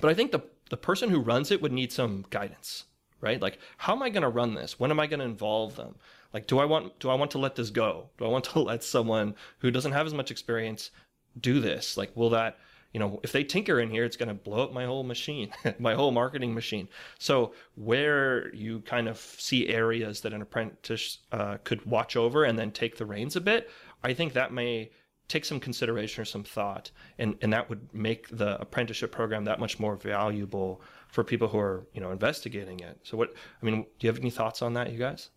[0.01, 2.85] but i think the the person who runs it would need some guidance
[3.23, 3.41] right?
[3.41, 4.79] Like how am i going to run this?
[4.79, 5.95] When am i going to involve them
[6.33, 8.09] like do i want do i want to let this go?
[8.17, 10.91] Do i want to let someone who doesn't have as much experience
[11.39, 11.97] do this?
[11.97, 12.57] Like will that
[12.93, 15.51] you know if they tinker in here it's going to blow up my whole machine
[15.79, 16.87] my whole marketing machine.
[17.19, 22.57] So where you kind of see areas that an apprentice uh, could watch over and
[22.57, 23.69] then take the reins a bit
[24.03, 24.91] i think that may
[25.27, 29.59] take some consideration or some thought and and that would make the apprenticeship program that
[29.59, 32.99] much more valuable for people who are you know investigating it.
[33.03, 35.29] So what i mean do you have any thoughts on that you guys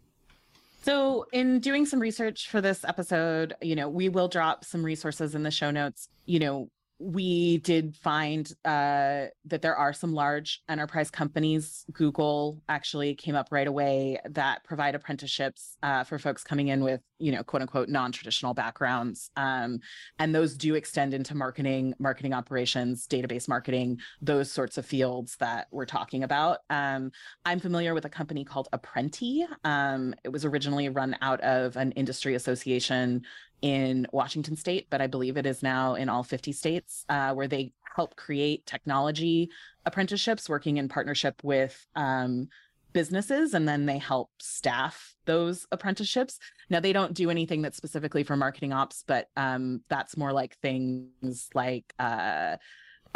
[0.83, 5.35] So, in doing some research for this episode, you know, we will drop some resources
[5.35, 6.09] in the show notes.
[6.27, 11.85] You know, we did find uh, that there are some large enterprise companies.
[11.93, 17.03] Google actually came up right away that provide apprenticeships uh, for folks coming in with,
[17.19, 19.31] you know, quote unquote non traditional backgrounds.
[19.37, 19.81] Um,
[20.19, 25.67] and those do extend into marketing, marketing operations, database marketing, those sorts of fields that
[25.71, 26.61] we're talking about.
[26.71, 27.13] Um,
[27.45, 29.47] I'm familiar with a company called Apprenti.
[29.65, 33.23] Um, it was originally run out of an industry association
[33.63, 37.49] in Washington state, but I believe it is now in all 50 states, uh, where
[37.49, 39.49] they help create technology
[39.87, 42.49] apprenticeships working in partnership with um,
[42.93, 46.39] businesses and then they help staff those apprenticeships.
[46.71, 50.57] Now, they don't do anything that's specifically for marketing ops, but um, that's more like
[50.59, 52.57] things like uh,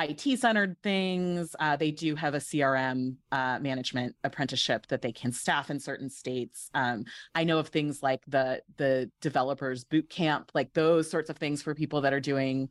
[0.00, 1.54] IT centered things.
[1.58, 6.08] Uh, they do have a CRM uh, management apprenticeship that they can staff in certain
[6.08, 6.70] states.
[6.74, 11.36] Um, I know of things like the the developers boot camp, like those sorts of
[11.36, 12.68] things for people that are doing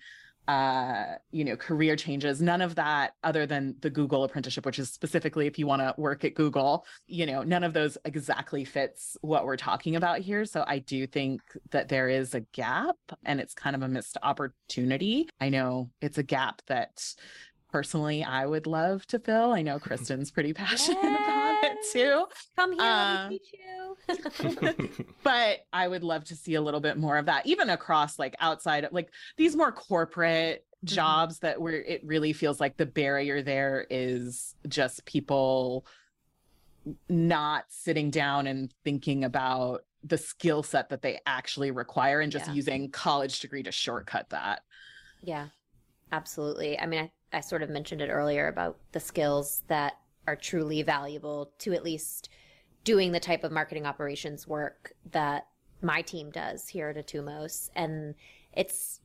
[0.50, 4.90] uh you know career changes none of that other than the google apprenticeship which is
[4.90, 9.16] specifically if you want to work at google you know none of those exactly fits
[9.22, 10.46] what we're talking about here.
[10.46, 14.18] So i do think that there is a gap and it's kind of a missed
[14.24, 15.30] opportunity.
[15.40, 17.14] I know it's a gap that
[17.72, 19.52] personally i would love to fill.
[19.52, 21.39] I know kristen's pretty passionate about it
[21.92, 23.96] too Come here, teach you.
[25.24, 28.36] but I would love to see a little bit more of that, even across like
[28.40, 30.96] outside of like these more corporate Mhm.
[30.96, 35.86] jobs that where it really feels like the barrier there is just people
[37.10, 42.48] not sitting down and thinking about the skill set that they actually require and just
[42.48, 42.54] Yeah.
[42.54, 44.62] using college degree to shortcut that.
[45.22, 45.48] Yeah,
[46.14, 46.80] absolutely.
[46.80, 47.02] I mean,
[47.34, 49.98] I, I sort of mentioned it earlier about the skills that
[50.30, 52.30] are truly valuable to at least
[52.84, 55.48] doing the type of marketing operations work that
[55.82, 57.72] my team does here at Etumos.
[57.76, 58.14] And
[58.54, 59.00] it's,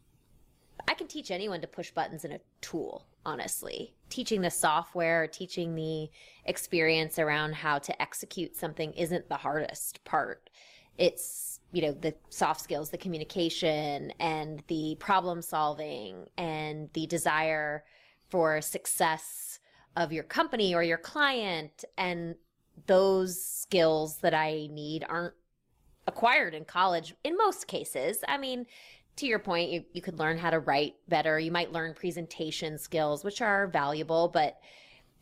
[0.86, 3.94] I can teach anyone to push buttons in a tool, honestly.
[4.10, 6.10] Teaching the software, teaching the
[6.44, 10.50] experience around how to execute something isn't the hardest part.
[10.98, 17.82] It's, you know, the soft skills, the communication and the problem solving and the desire
[18.28, 19.53] for success
[19.96, 21.84] of your company or your client.
[21.98, 22.34] And
[22.86, 25.34] those skills that I need aren't
[26.06, 28.18] acquired in college in most cases.
[28.28, 28.66] I mean,
[29.16, 31.38] to your point, you, you could learn how to write better.
[31.38, 34.60] You might learn presentation skills, which are valuable, but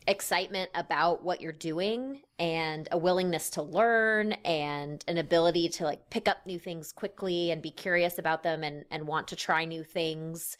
[0.07, 6.09] excitement about what you're doing and a willingness to learn and an ability to like
[6.09, 9.63] pick up new things quickly and be curious about them and, and want to try
[9.63, 10.57] new things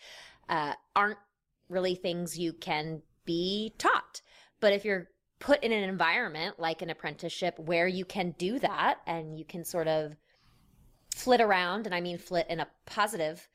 [0.50, 1.18] uh, aren't
[1.70, 4.22] really things you can be taught.
[4.60, 5.10] But if you're
[5.40, 9.66] put in an environment like an apprenticeship where you can do that and you can
[9.66, 10.16] sort of
[11.14, 13.48] flit around and I mean flit in a positive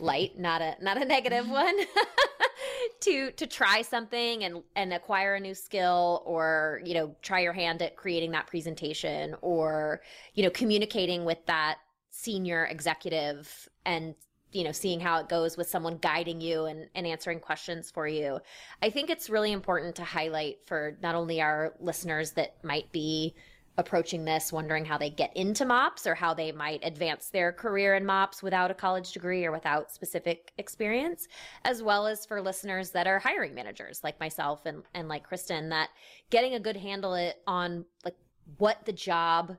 [0.00, 1.52] light, not a not a negative mm-hmm.
[1.52, 1.78] one.
[3.00, 7.52] to to try something and and acquire a new skill or you know try your
[7.52, 10.00] hand at creating that presentation or
[10.34, 11.78] you know communicating with that
[12.10, 14.14] senior executive and
[14.52, 18.06] you know seeing how it goes with someone guiding you and, and answering questions for
[18.06, 18.38] you.
[18.82, 23.34] I think it's really important to highlight for not only our listeners that might be
[23.78, 27.94] approaching this wondering how they get into MOPS or how they might advance their career
[27.94, 31.28] in MOPS without a college degree or without specific experience,
[31.64, 35.68] as well as for listeners that are hiring managers like myself and, and like Kristen,
[35.68, 35.90] that
[36.30, 38.16] getting a good handle it on like
[38.56, 39.56] what the job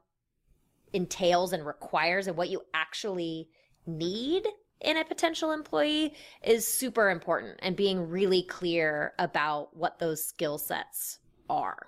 [0.94, 3.50] entails and requires and what you actually
[3.86, 4.48] need
[4.82, 6.14] in a potential employee
[6.44, 11.20] is super important and being really clear about what those skill sets
[11.50, 11.88] are.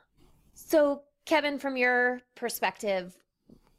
[0.54, 3.16] So, Kevin, from your perspective,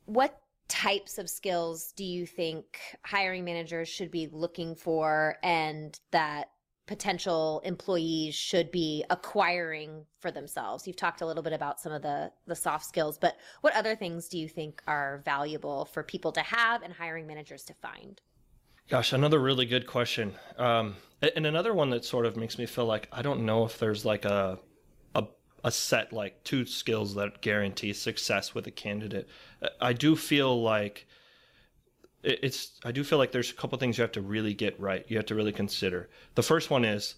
[0.06, 6.50] what types of skills do you think hiring managers should be looking for and that
[6.86, 10.86] potential employees should be acquiring for themselves?
[10.86, 13.96] You've talked a little bit about some of the the soft skills, but what other
[13.96, 18.20] things do you think are valuable for people to have and hiring managers to find?
[18.90, 20.34] Gosh, another really good question.
[20.58, 23.78] Um, and another one that sort of makes me feel like I don't know if
[23.78, 24.58] there's like a
[25.14, 25.26] a,
[25.62, 29.28] a set like two skills that guarantee success with a candidate.
[29.80, 31.06] I do feel like
[32.24, 35.04] it's I do feel like there's a couple things you have to really get right.
[35.06, 36.08] You have to really consider.
[36.34, 37.14] The first one is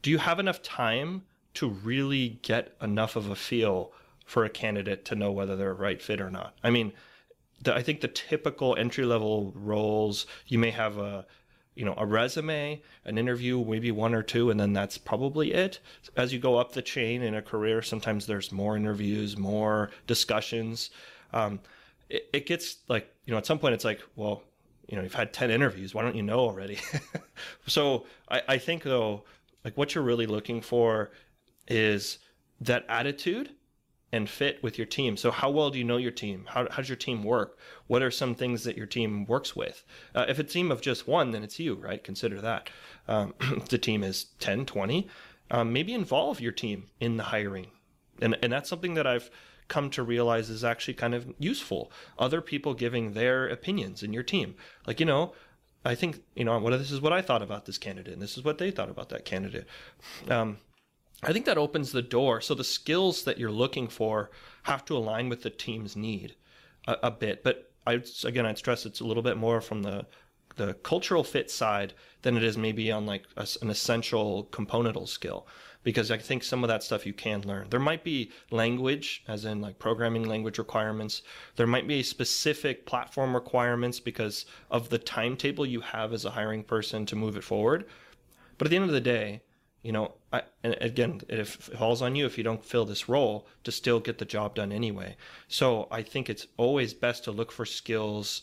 [0.00, 3.92] do you have enough time to really get enough of a feel
[4.24, 6.54] for a candidate to know whether they're a right fit or not?
[6.64, 6.94] I mean,
[7.62, 11.26] the, I think the typical entry level roles, you may have a
[11.74, 15.80] you know a resume an interview maybe one or two and then that's probably it.
[16.16, 20.90] As you go up the chain in a career sometimes there's more interviews more discussions.
[21.32, 21.60] Um,
[22.10, 24.42] it, it gets like you know at some point it's like well
[24.86, 26.78] you know you've had 10 interviews why don't you know already?
[27.66, 29.24] So I, I think though
[29.64, 31.10] like what you're really looking for
[31.68, 32.18] is
[32.60, 33.50] that attitude
[34.12, 35.16] and fit with your team.
[35.16, 36.44] So, how well do you know your team?
[36.48, 37.58] How, how does your team work?
[37.86, 39.84] What are some things that your team works with?
[40.14, 42.04] Uh, if it's a team of just one, then it's you, right?
[42.04, 42.68] Consider that.
[43.08, 43.34] Um,
[43.70, 45.08] the team is 10, 20.
[45.50, 47.68] Um, maybe involve your team in the hiring.
[48.20, 49.30] And, and that's something that I've
[49.68, 51.90] come to realize is actually kind of useful.
[52.18, 54.54] Other people giving their opinions in your team.
[54.86, 55.32] Like, you know,
[55.84, 58.36] I think, you know, what this is what I thought about this candidate, and this
[58.36, 59.66] is what they thought about that candidate.
[60.28, 60.58] Um,
[61.22, 62.40] I think that opens the door.
[62.40, 64.30] So the skills that you're looking for
[64.64, 66.34] have to align with the team's need
[66.86, 67.44] a, a bit.
[67.44, 70.06] But I again, I'd stress it's a little bit more from the
[70.56, 75.46] the cultural fit side than it is maybe on like a, an essential componental skill
[75.82, 77.68] because I think some of that stuff you can learn.
[77.70, 81.22] There might be language, as in like programming language requirements.
[81.56, 86.62] There might be specific platform requirements because of the timetable you have as a hiring
[86.62, 87.86] person to move it forward.
[88.58, 89.42] But at the end of the day,
[89.82, 93.08] you know, I, and again, it, it falls on you if you don't fill this
[93.08, 95.16] role to still get the job done anyway.
[95.48, 98.42] So I think it's always best to look for skills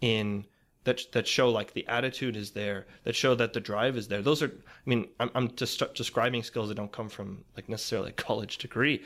[0.00, 0.44] in
[0.84, 4.22] that that show like the attitude is there, that show that the drive is there.
[4.22, 8.10] Those are, I mean, I'm, I'm just describing skills that don't come from like necessarily
[8.10, 9.02] a college degree,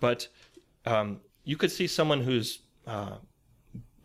[0.00, 0.28] but
[0.84, 3.16] um, you could see someone who's uh,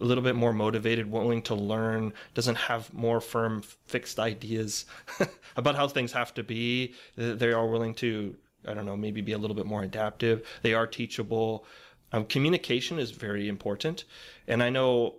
[0.02, 4.86] a little bit more motivated, willing to learn, doesn't have more firm, fixed ideas
[5.56, 6.94] about how things have to be.
[7.16, 8.36] They are willing to,
[8.68, 10.46] I don't know, maybe be a little bit more adaptive.
[10.64, 11.66] They are teachable.
[12.12, 14.06] Um, communication is very important.
[14.48, 15.16] And I know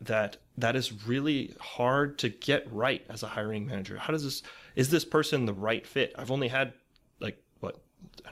[0.00, 3.98] that that is really hard to get right as a hiring manager.
[3.98, 4.42] How does this,
[4.74, 6.12] is this person the right fit?
[6.16, 6.72] I've only had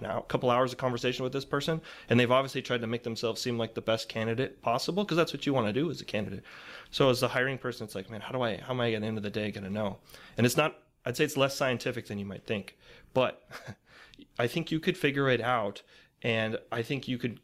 [0.03, 3.41] a couple hours of conversation with this person, and they've obviously tried to make themselves
[3.41, 6.05] seem like the best candidate possible because that's what you want to do as a
[6.05, 6.43] candidate.
[6.91, 9.01] So as the hiring person, it's like, man, how do I, how am I at
[9.01, 9.99] the end of the day going to know?
[10.37, 12.77] And it's not, I'd say it's less scientific than you might think,
[13.14, 13.49] but
[14.39, 15.83] I think you could figure it out,
[16.23, 17.41] and I think you could.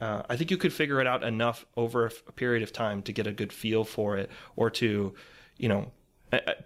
[0.00, 3.12] Uh, I think you could figure it out enough over a period of time to
[3.12, 5.14] get a good feel for it, or to,
[5.56, 5.92] you know,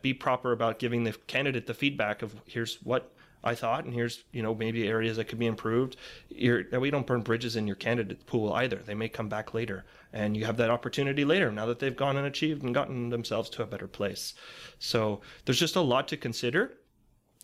[0.00, 3.12] be proper about giving the candidate the feedback of here's what
[3.44, 5.96] I thought, and here's you know maybe areas that could be improved.
[6.28, 8.76] You're, we don't burn bridges in your candidate pool either.
[8.76, 12.16] They may come back later, and you have that opportunity later now that they've gone
[12.16, 14.34] and achieved and gotten themselves to a better place.
[14.78, 16.78] So there's just a lot to consider.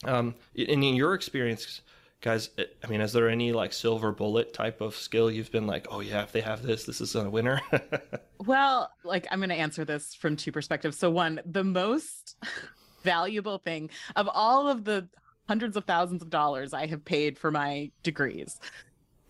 [0.04, 1.80] Um, in, your experience,
[2.20, 5.86] guys, I mean, is there any like silver bullet type of skill you've been like,
[5.90, 7.60] oh yeah, if they have this, this is a winner?
[8.38, 10.98] well, like I'm going to answer this from two perspectives.
[10.98, 12.36] So one, the most
[13.02, 15.08] valuable thing of all of the
[15.48, 18.58] hundreds of thousands of dollars I have paid for my degrees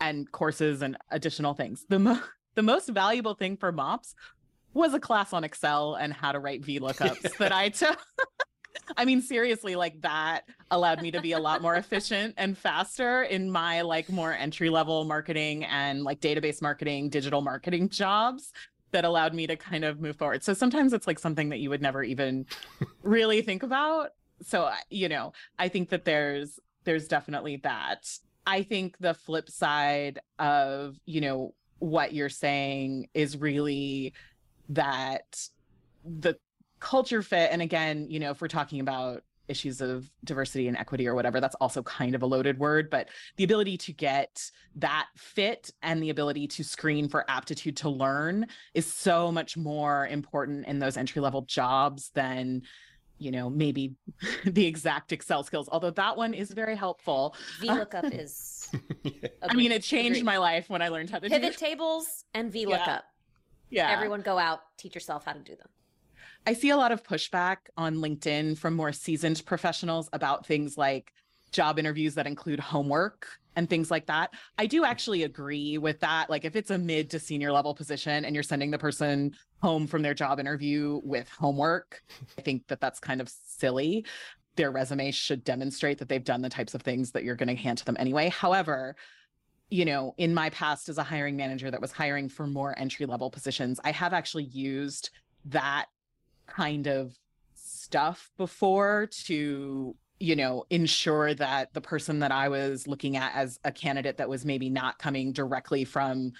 [0.01, 1.85] and courses and additional things.
[1.89, 2.21] The mo-
[2.55, 4.15] the most valuable thing for MOPS
[4.75, 7.99] was a class on Excel and how to write VLOOKUPs that I took.
[8.97, 13.23] I mean, seriously, like that allowed me to be a lot more efficient and faster
[13.23, 18.53] in my like more entry level marketing and like database marketing, digital marketing jobs
[18.91, 20.43] that allowed me to kind of move forward.
[20.43, 22.47] So sometimes it's like something that you would never even
[23.03, 24.11] really think about
[24.43, 28.09] so you know i think that there's there's definitely that.
[28.47, 34.12] I think the flip side of you know what you're saying is really
[34.68, 35.49] that
[36.05, 36.37] the
[36.80, 41.07] culture fit and again you know if we're talking about issues of diversity and equity
[41.07, 45.07] or whatever that's also kind of a loaded word but the ability to get that
[45.16, 50.66] fit and the ability to screen for aptitude to learn is so much more important
[50.66, 52.62] in those entry level jobs than
[53.19, 53.95] you know maybe
[54.45, 58.69] the exact excel skills although that one is very helpful VLOOKUP is.
[59.43, 60.25] i mean it changed Agreed.
[60.25, 63.03] my life when i learned how to do pivot tables and VLOOKUP.
[63.71, 65.69] yeah Everyone go out, teach yourself how to do them.
[66.47, 71.12] I see a lot of pushback on LinkedIn from more seasoned professionals about things like
[71.55, 74.35] job interviews that include homework and things like that.
[74.59, 76.29] I do actually agree with that.
[76.29, 79.87] Like if it's a mid to senior level position and you're sending the person home
[79.87, 82.03] from their job interview with homework,
[82.37, 84.05] I think that that's kind of silly.
[84.57, 87.63] Their resume should demonstrate that they've done the types of things that you're going to
[87.63, 88.29] hand to them anyway.
[88.29, 88.97] However,
[89.71, 93.07] you know, in my past as a hiring manager that was hiring for more entry
[93.07, 95.11] level positions, I have actually used
[95.47, 95.87] that
[96.47, 97.17] kind of
[97.55, 103.59] stuff before to you know ensure that the person that i was looking at as
[103.65, 106.33] a candidate that was maybe not coming directly from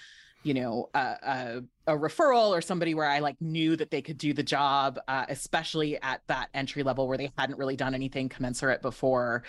[0.43, 4.17] you know a, a, a referral or somebody where i like knew that they could
[4.17, 8.29] do the job uh, especially at that entry level where they hadn't really done anything
[8.29, 9.43] commensurate before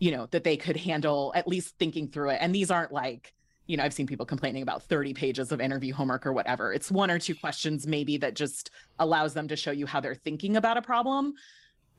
[0.00, 2.38] you know that they could handle at least thinking through it.
[2.40, 3.32] And these aren't like
[3.66, 6.72] you know i've seen people complaining about 30 pages of interview homework or whatever.
[6.72, 10.16] It's one or two questions maybe that just allows them to show you how they're
[10.16, 11.34] thinking about a problem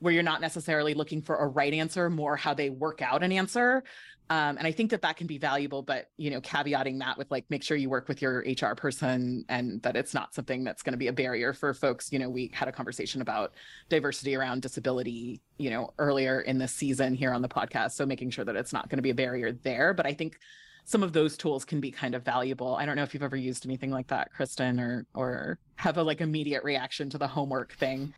[0.02, 3.32] where you're not necessarily looking for a right answer more how they work out an
[3.32, 3.82] answer
[4.30, 7.30] um, and i think that that can be valuable but you know caveating that with
[7.30, 10.82] like make sure you work with your hr person and that it's not something that's
[10.82, 13.54] going to be a barrier for folks you know we had a conversation about
[13.88, 18.30] diversity around disability you know earlier in the season here on the podcast so making
[18.30, 20.38] sure that it's not going to be a barrier there but i think
[20.84, 22.74] some of those tools can be kind of valuable.
[22.74, 26.02] I don't know if you've ever used anything like that, Kristen, or or have a
[26.02, 28.14] like immediate reaction to the homework thing.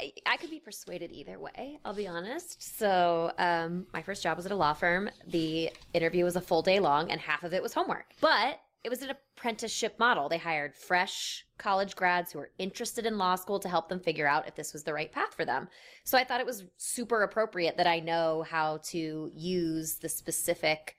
[0.00, 2.78] I, I could be persuaded either way, I'll be honest.
[2.78, 5.10] So, um, my first job was at a law firm.
[5.26, 8.06] The interview was a full day long, and half of it was homework.
[8.20, 10.28] But it was an apprenticeship model.
[10.28, 14.26] They hired fresh college grads who were interested in law school to help them figure
[14.26, 15.68] out if this was the right path for them.
[16.04, 20.96] So, I thought it was super appropriate that I know how to use the specific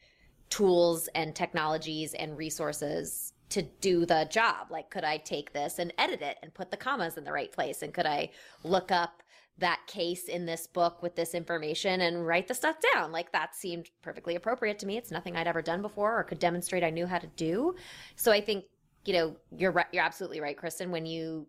[0.50, 4.68] tools and technologies and resources to do the job.
[4.70, 7.52] Like, could I take this and edit it and put the commas in the right
[7.52, 7.82] place?
[7.82, 8.32] And could I
[8.64, 9.24] look up
[9.58, 13.12] that case in this book with this information and write the stuff down?
[13.12, 14.97] Like, that seemed perfectly appropriate to me.
[14.97, 17.76] It's nothing I'd ever done before or could demonstrate I knew how to do.
[18.16, 18.66] So I think,
[19.06, 21.47] you know, you're right, you're absolutely right, Kristen, when you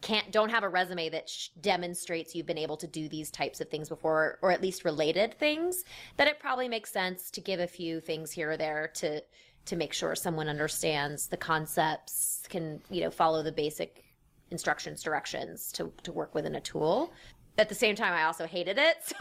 [0.00, 3.62] can't don't have a resume that sh- demonstrates you've been able to do these types
[3.62, 5.82] of things before or at least related things
[6.18, 9.22] that it probably makes sense to give a few things here or there to
[9.66, 14.04] to make sure someone understands the concepts can you know follow the basic
[14.50, 17.12] instructions directions to to work within a tool.
[17.56, 18.96] At the same time i also hated it.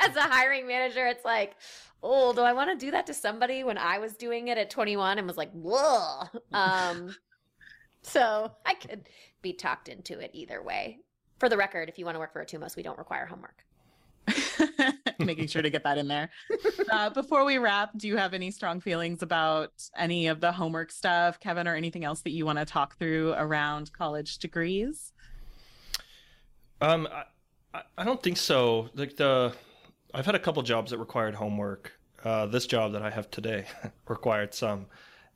[0.00, 1.56] So as a hiring manager it's like
[2.02, 4.70] oh do i want to do that to somebody when i was doing it at
[4.70, 6.22] 21 and was like whoa.
[6.52, 7.14] Um
[8.02, 9.08] so i could
[9.42, 11.00] be talked into it either way.
[11.38, 13.64] For the record if you want to work for Etumos we don't require homework
[15.18, 16.30] Making sure to get that in there.
[16.90, 20.90] Uh, before we wrap, do you have any strong feelings about any of the homework
[20.90, 25.12] stuff, Kevin, or anything else that you want to talk through around college degrees?
[26.80, 27.08] Um,
[27.74, 28.88] I, I- don't think so.
[28.94, 29.52] Like the,
[30.14, 31.92] I've had a couple jobs that required homework.
[32.24, 33.64] Uh, this job that I have today
[34.08, 34.86] required some,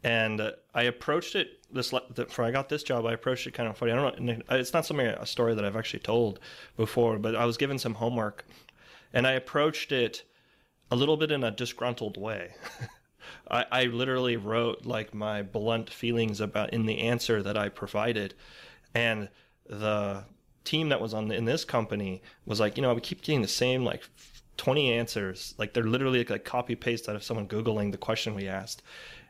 [0.02, 3.06] and uh, I approached it this the, before I got this job.
[3.06, 3.92] I approached it kind of funny.
[3.92, 4.38] I don't know.
[4.50, 6.40] It's not something a story that I've actually told
[6.76, 8.44] before, but I was given some homework,
[9.14, 10.24] and I approached it
[10.90, 12.54] a little bit in a disgruntled way.
[13.50, 18.34] I, I literally wrote like my blunt feelings about in the answer that I provided,
[18.94, 19.28] and
[19.66, 20.24] the
[20.64, 23.42] team that was on the, in this company was like, you know, we keep getting
[23.42, 24.02] the same like
[24.56, 25.54] 20 answers.
[25.58, 28.82] Like they're literally like copy paste out of someone Googling the question we asked.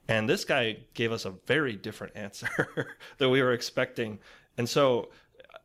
[0.09, 4.19] And this guy gave us a very different answer that we were expecting.
[4.57, 5.11] And so,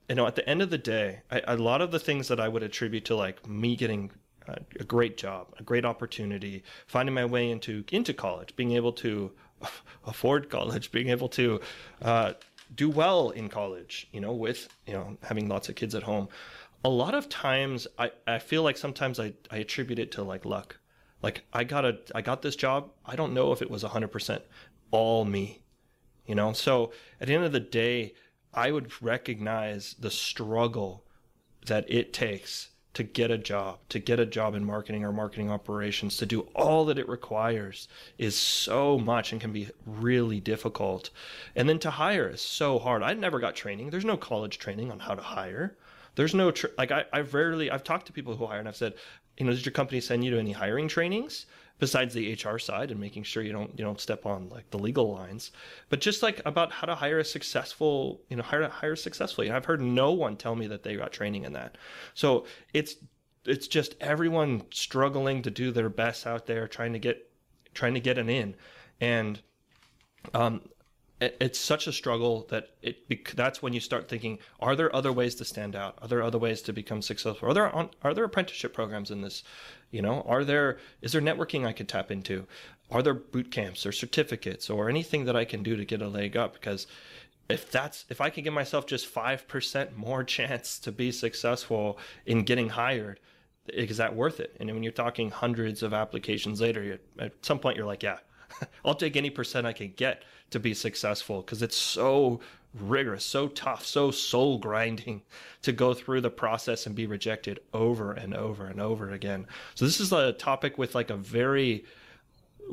[0.09, 2.39] you know, at the end of the day, I, a lot of the things that
[2.39, 4.11] I would attribute to like me getting
[4.47, 8.93] a, a great job, a great opportunity, finding my way into into college, being able
[8.93, 9.31] to
[10.05, 11.61] afford college, being able to
[12.01, 12.33] uh,
[12.75, 16.27] do well in college, you know, with you know having lots of kids at home.
[16.83, 20.45] A lot of times, I, I feel like sometimes I, I attribute it to like
[20.45, 20.77] luck.
[21.21, 22.89] Like I got a I got this job.
[23.05, 24.41] I don't know if it was hundred percent
[24.89, 25.61] all me,
[26.25, 26.53] you know.
[26.53, 28.13] So at the end of the day,
[28.53, 31.03] I would recognize the struggle
[31.65, 35.51] that it takes to get a job, to get a job in marketing or marketing
[35.51, 37.87] operations, to do all that it requires
[38.17, 41.09] is so much and can be really difficult.
[41.55, 43.03] And then to hire is so hard.
[43.03, 43.89] I never got training.
[43.91, 45.77] There's no college training on how to hire.
[46.15, 48.95] There's no, like, I, I've rarely, I've talked to people who hire and I've said,
[49.37, 51.45] you know, does your company send you to any hiring trainings?
[51.79, 54.77] Besides the HR side and making sure you don't you don't step on like the
[54.77, 55.51] legal lines,
[55.89, 59.47] but just like about how to hire a successful you know hire hire successfully.
[59.47, 61.77] And I've heard no one tell me that they got training in that.
[62.13, 62.95] So it's
[63.45, 67.31] it's just everyone struggling to do their best out there, trying to get
[67.73, 68.55] trying to get an in,
[68.99, 69.41] and
[70.33, 70.61] um,
[71.21, 75.35] it's such a struggle that it that's when you start thinking are there other ways
[75.35, 75.97] to stand out?
[76.01, 77.49] Are there other ways to become successful?
[77.49, 79.43] Are there are there apprenticeship programs in this
[79.91, 80.21] you know?
[80.27, 82.47] Are there is there networking i could tap into?
[82.89, 86.07] Are there boot camps or certificates or anything that i can do to get a
[86.07, 86.53] leg up?
[86.53, 86.87] Because
[87.49, 92.43] if that's if i can give myself just 5% more chance to be successful in
[92.43, 93.19] getting hired
[93.67, 94.55] is that worth it?
[94.59, 98.19] And when you're talking hundreds of applications later at some point you're like yeah
[98.85, 102.39] I'll take any percent I can get to be successful because it's so
[102.73, 105.21] rigorous, so tough, so soul grinding
[105.61, 109.47] to go through the process and be rejected over and over and over again.
[109.75, 111.85] So this is a topic with like a very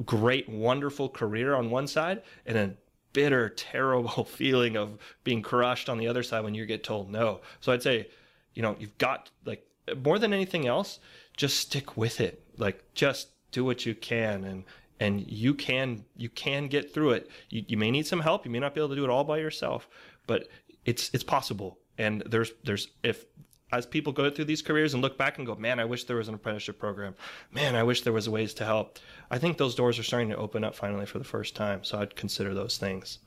[0.05, 2.75] great, wonderful career on one side and a
[3.13, 7.41] bitter, terrible feeling of being crushed on the other side when you get told no.
[7.61, 8.09] So I'd say,
[8.55, 9.67] you know, you've got like
[10.05, 10.99] more than anything else,
[11.37, 12.43] just stick with it.
[12.59, 14.65] Like just do what you can and
[15.01, 17.31] and you can you can get through it.
[17.51, 18.45] You, you may need some help.
[18.45, 19.89] You may not be able to do it all by yourself,
[20.27, 20.49] but
[20.85, 21.79] it's it's possible.
[21.99, 23.25] And there's there's if
[23.73, 26.17] as people go through these careers and look back and go, man, I wish there
[26.17, 27.15] was an apprenticeship program.
[27.51, 28.99] Man, I wish there was ways to help.
[29.31, 31.83] I think those doors are starting to open up finally for the first time.
[31.83, 33.19] So I'd consider those things.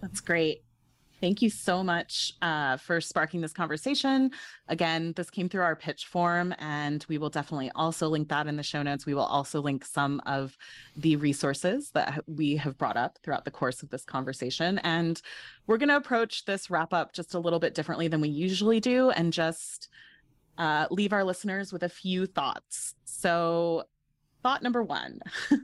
[0.00, 0.62] That's great.
[1.20, 4.30] Thank you so much uh, for sparking this conversation.
[4.68, 8.56] Again, this came through our pitch form, and we will definitely also link that in
[8.56, 9.04] the show notes.
[9.04, 10.56] We will also link some of
[10.96, 14.78] the resources that we have brought up throughout the course of this conversation.
[14.78, 15.20] And
[15.66, 18.80] we're going to approach this wrap up just a little bit differently than we usually
[18.80, 19.88] do and just
[20.56, 22.94] uh, leave our listeners with a few thoughts.
[23.04, 23.84] So,
[24.42, 25.20] thought number one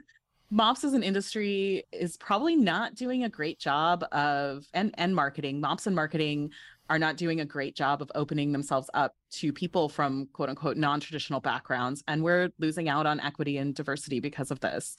[0.51, 5.61] mops as an industry is probably not doing a great job of and and marketing
[5.61, 6.51] mops and marketing
[6.89, 10.77] are not doing a great job of opening themselves up to people from quote unquote
[10.77, 14.97] non-traditional backgrounds and we're losing out on equity and diversity because of this.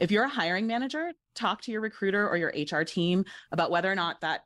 [0.00, 3.92] If you're a hiring manager talk to your recruiter or your hr team about whether
[3.92, 4.44] or not that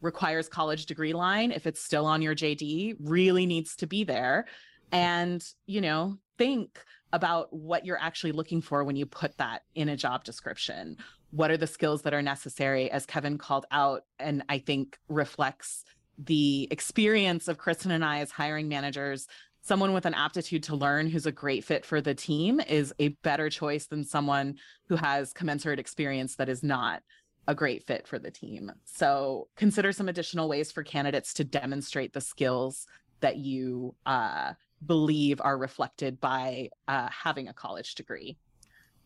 [0.00, 1.52] requires college degree line.
[1.52, 4.46] If it's still on your jd really needs to be there.
[4.90, 9.88] And you know think about what you're actually looking for when you put that in
[9.88, 10.96] a job description.
[11.30, 15.84] What are the skills that are necessary, as Kevin called out, and I think reflects
[16.18, 19.26] the experience of Kristen and I as hiring managers.
[19.62, 23.08] Someone with an aptitude to learn who's a great fit for the team is a
[23.22, 24.56] better choice than someone
[24.88, 27.02] who has commensurate experience that is not
[27.48, 28.70] a great fit for the team.
[28.84, 32.86] So consider some additional ways for candidates to demonstrate the skills
[33.20, 34.52] that you uh,
[34.86, 38.36] believe are reflected by uh, having a college degree.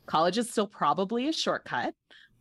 [0.07, 1.95] College is still probably a shortcut.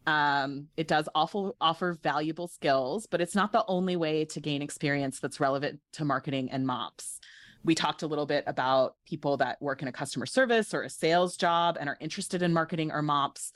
[0.08, 4.62] Um, it does awful, offer valuable skills, but it's not the only way to gain
[4.62, 7.20] experience that's relevant to marketing and MOPS.
[7.64, 10.90] We talked a little bit about people that work in a customer service or a
[10.90, 13.52] sales job and are interested in marketing or MOPS.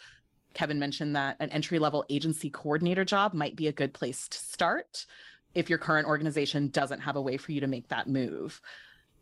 [0.56, 4.38] Kevin mentioned that an entry level agency coordinator job might be a good place to
[4.40, 5.06] start
[5.54, 8.60] if your current organization doesn't have a way for you to make that move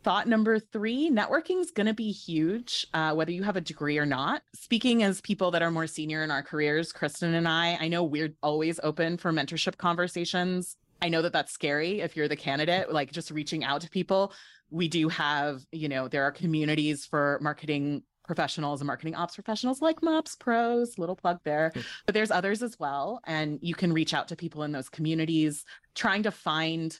[0.07, 3.97] thought number three networking is going to be huge uh, whether you have a degree
[3.97, 4.41] or not.
[4.55, 8.05] Speaking as people that are more senior in our careers kristen and i i know
[8.05, 10.77] we're always open for mentorship conversations.
[11.01, 14.31] I know that that's scary if you're the candidate like just reaching out to people.
[14.69, 19.81] We do have you know there are communities for marketing professionals and marketing ops professionals
[19.81, 21.73] like mops pros little plug there.
[22.05, 25.65] But there's others as well and you can reach out to people in those communities.
[25.95, 26.97] Trying to find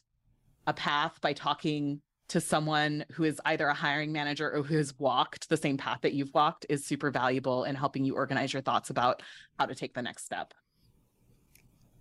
[0.65, 4.97] a path by talking to someone who is either a hiring manager or who has
[4.99, 8.61] walked the same path that you've walked is super valuable in helping you organize your
[8.61, 9.21] thoughts about
[9.57, 10.53] how to take the next step.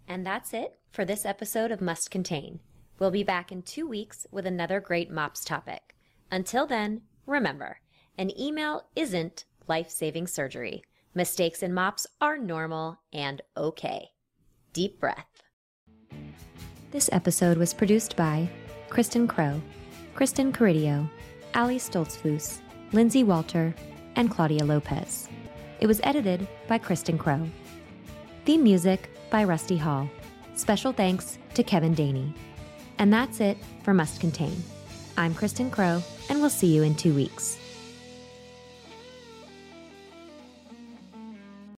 [0.08, 2.60] And that's it for this episode of Must Contain.
[2.98, 5.94] We'll be back in two weeks with another great MOPS topic.
[6.30, 7.78] Until then, remember
[8.18, 10.82] an email isn't life saving surgery.
[11.14, 14.08] Mistakes in MOPS are normal and okay.
[14.72, 15.42] Deep breath.
[16.90, 18.48] This episode was produced by
[18.88, 19.60] Kristen Crow
[20.16, 21.06] Kristen Caridio,
[21.54, 22.60] Ali Stoltzfus,
[22.92, 23.74] Lindsay Walter,
[24.14, 25.28] and Claudia Lopez.
[25.78, 27.46] It was edited by Kristen Crow.
[28.46, 30.08] Theme music by Rusty Hall.
[30.54, 32.32] Special thanks to Kevin Daney.
[32.98, 34.56] And that's it for Must Contain.
[35.18, 37.58] I'm Kristen Crow, and we'll see you in two weeks.